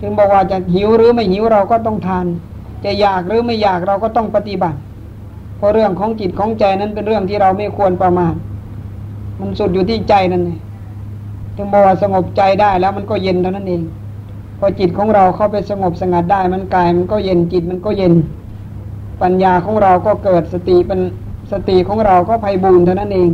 [0.00, 2.26] ถึงบอกว่าจะหิวหรือไม่หิวเราก็ต้องทาน
[2.84, 4.78] จะอยากหรือไม่อยากเราก็ต้องปฏิบัติ
[5.64, 8.34] ราะเรื่องของจิตของใจนั้นเป็นเรื่องที่เราไม่ควรประมาท
[9.38, 10.58] มันสุดอยู่ที่ใจนั่นเอง
[11.56, 13.82] ถึงบอกว่าสงบใจได้แล้วมันก็เย็นเท่านั้นเอง
[14.58, 18.14] พอจิตของเราเข้าไปสงบสงัดได้ มันกายมันก็เย็นจิตมันก็เย็น
[19.22, 21.00] ปัญญาของเราก็เกิดสติเป็น
[21.52, 23.30] สติของเราก็ไพ่บูรณ์เท่านั้นเอง